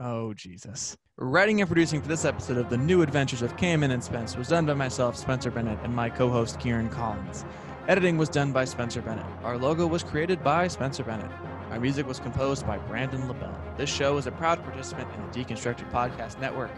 [0.00, 0.96] Oh, Jesus.
[1.16, 4.48] Writing and producing for this episode of The New Adventures of K-Man and Spence was
[4.48, 7.44] done by myself, Spencer Bennett, and my co host, Kieran Collins.
[7.88, 9.26] Editing was done by Spencer Bennett.
[9.42, 11.30] Our logo was created by Spencer Bennett.
[11.70, 13.58] Our music was composed by Brandon LaBelle.
[13.76, 16.70] This show is a proud participant in the Deconstructed Podcast Network,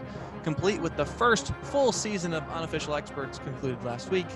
[0.43, 4.27] complete with the first full season of Unofficial Experts concluded last week.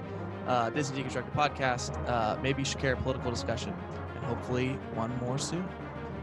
[0.47, 3.73] Uh, Disney Deconstructed Podcast, uh, maybe Shakira political discussion,
[4.15, 5.67] and hopefully one more soon.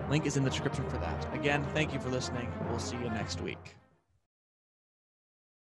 [0.08, 1.34] Link is in the description for that.
[1.34, 2.52] Again, thank you for listening.
[2.68, 3.81] We'll see you next week.